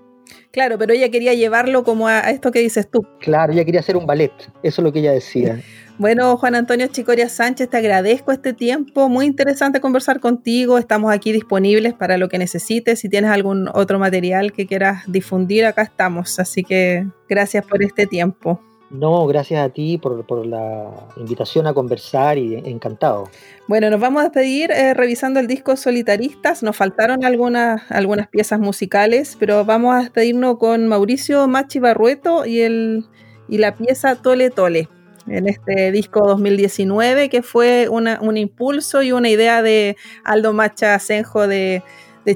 Claro, 0.51 0.79
pero 0.79 0.93
ella 0.93 1.09
quería 1.11 1.33
llevarlo 1.35 1.83
como 1.83 2.09
a, 2.09 2.21
esto 2.31 2.53
que 2.53 2.61
dices 2.61 2.89
tú. 2.91 3.07
Claro, 3.21 3.53
ella 3.53 3.65
quería 3.65 3.81
hacer 3.81 3.97
un 3.97 4.07
ballet, 4.07 4.33
eso 4.63 4.83
es 4.83 4.85
lo 4.85 4.93
que 4.93 5.01
ella 5.01 5.13
decía. 5.13 5.61
Bueno, 5.99 6.37
Juan 6.39 6.55
Antonio 6.55 6.87
Chicoria 6.89 7.29
Sánchez, 7.29 7.69
te 7.69 7.77
agradezco 7.77 8.33
este 8.33 8.55
tiempo, 8.55 9.11
muy 9.11 9.27
interesante 9.27 9.79
conversar 9.79 10.21
contigo, 10.21 10.79
estamos 10.79 11.13
aquí 11.13 11.33
disponibles 11.33 11.93
para 11.93 12.17
lo 12.17 12.29
que 12.29 12.39
necesites, 12.39 12.99
si 12.99 13.11
tienes 13.11 13.31
algún 13.31 13.69
otro 13.73 13.99
material 13.99 14.53
que 14.53 14.67
quieras 14.67 15.05
difundir, 15.07 15.67
acá 15.67 15.83
estamos, 15.83 16.41
así 16.41 16.65
que 16.65 17.07
gracias 17.29 17.65
por 17.67 17.85
este 17.85 18.07
tiempo. 18.07 18.61
No, 18.93 19.27
gracias 19.27 19.65
a 19.65 19.71
ti 19.71 19.97
por, 19.97 20.47
la 20.47 20.91
invitación 21.17 21.67
a 21.67 21.73
conversar 21.73 22.37
y 22.37 22.57
encantado. 22.57 23.25
Bueno, 23.67 23.89
nos 23.89 23.99
vamos 23.99 24.21
a 24.21 24.25
despedir 24.25 24.71
eh, 24.71 24.93
revisando 24.93 25.41
el 25.41 25.47
disco 25.47 25.77
Solitaristas. 25.77 26.63
Nos 26.63 26.77
faltaron 26.77 27.25
algunas, 27.25 27.91
algunas 27.91 28.29
piezas 28.29 28.61
musicales, 28.61 29.37
pero 29.41 29.65
vamos 29.65 29.95
a 29.95 30.01
despedirnos 30.01 30.59
con 30.59 30.89
Mauricio 30.89 31.49
Machi 31.49 31.79
Barrueto 31.79 32.45
y, 32.45 32.61
el, 32.61 33.07
y 33.49 33.59
la 33.59 33.75
pieza 33.77 34.17
Tole 34.17 34.51
Tole 34.51 34.91
en 35.27 35.49
este 35.49 35.91
disco 35.91 36.27
2019, 36.27 37.31
que 37.31 37.43
fue 37.43 37.89
un 37.89 38.37
impulso 38.37 39.03
y 39.03 39.13
una 39.13 39.31
idea 39.31 39.63
de 39.63 39.97
Aldo 40.25 40.53
Macha 40.53 40.99
Senjo 40.99 41.47
de, 41.47 41.83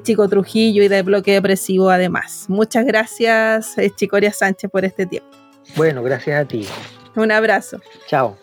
Chico 0.02 0.28
Trujillo 0.28 0.82
y 0.82 0.88
de 0.88 1.02
Bloque 1.02 1.32
Depresivo 1.32 1.90
además. 1.90 2.46
Muchas 2.48 2.86
gracias, 2.86 3.76
eh, 3.76 3.90
Chicoria 3.94 4.32
Sánchez, 4.32 4.70
por 4.70 4.84
este 4.84 5.04
tiempo. 5.04 5.45
Bueno, 5.74 6.02
gracias 6.02 6.40
a 6.40 6.46
ti. 6.46 6.66
Un 7.16 7.32
abrazo. 7.32 7.80
Chao. 8.06 8.36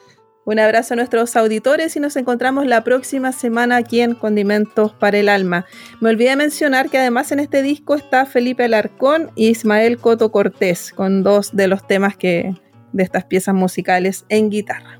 Un 0.46 0.60
abrazo 0.60 0.94
a 0.94 0.98
nuestros 0.98 1.38
auditores 1.38 1.96
y 1.96 2.02
nos 2.02 2.18
encontramos 2.18 2.66
la 2.66 2.84
próxima 2.84 3.32
semana 3.32 3.78
aquí 3.78 4.02
en 4.02 4.14
Condimentos 4.14 4.92
para 4.92 5.18
el 5.18 5.30
Alma. 5.30 5.66
Me 6.02 6.10
olvidé 6.10 6.36
mencionar 6.36 6.90
que 6.90 6.98
además 6.98 7.32
en 7.32 7.40
este 7.40 7.62
disco 7.62 7.96
está 7.96 8.26
Felipe 8.26 8.66
Alarcón 8.66 9.32
y 9.36 9.48
Ismael 9.48 10.00
Coto 10.00 10.34
Cortés 10.34 10.92
con 10.92 11.24
dos 11.24 11.56
de 11.56 11.68
los 11.68 11.88
temas 11.88 12.18
que 12.18 12.54
de 12.92 13.04
estas 13.04 13.24
piezas 13.24 13.56
musicales 13.56 14.26
en 14.28 14.50
guitarra. 14.50 15.00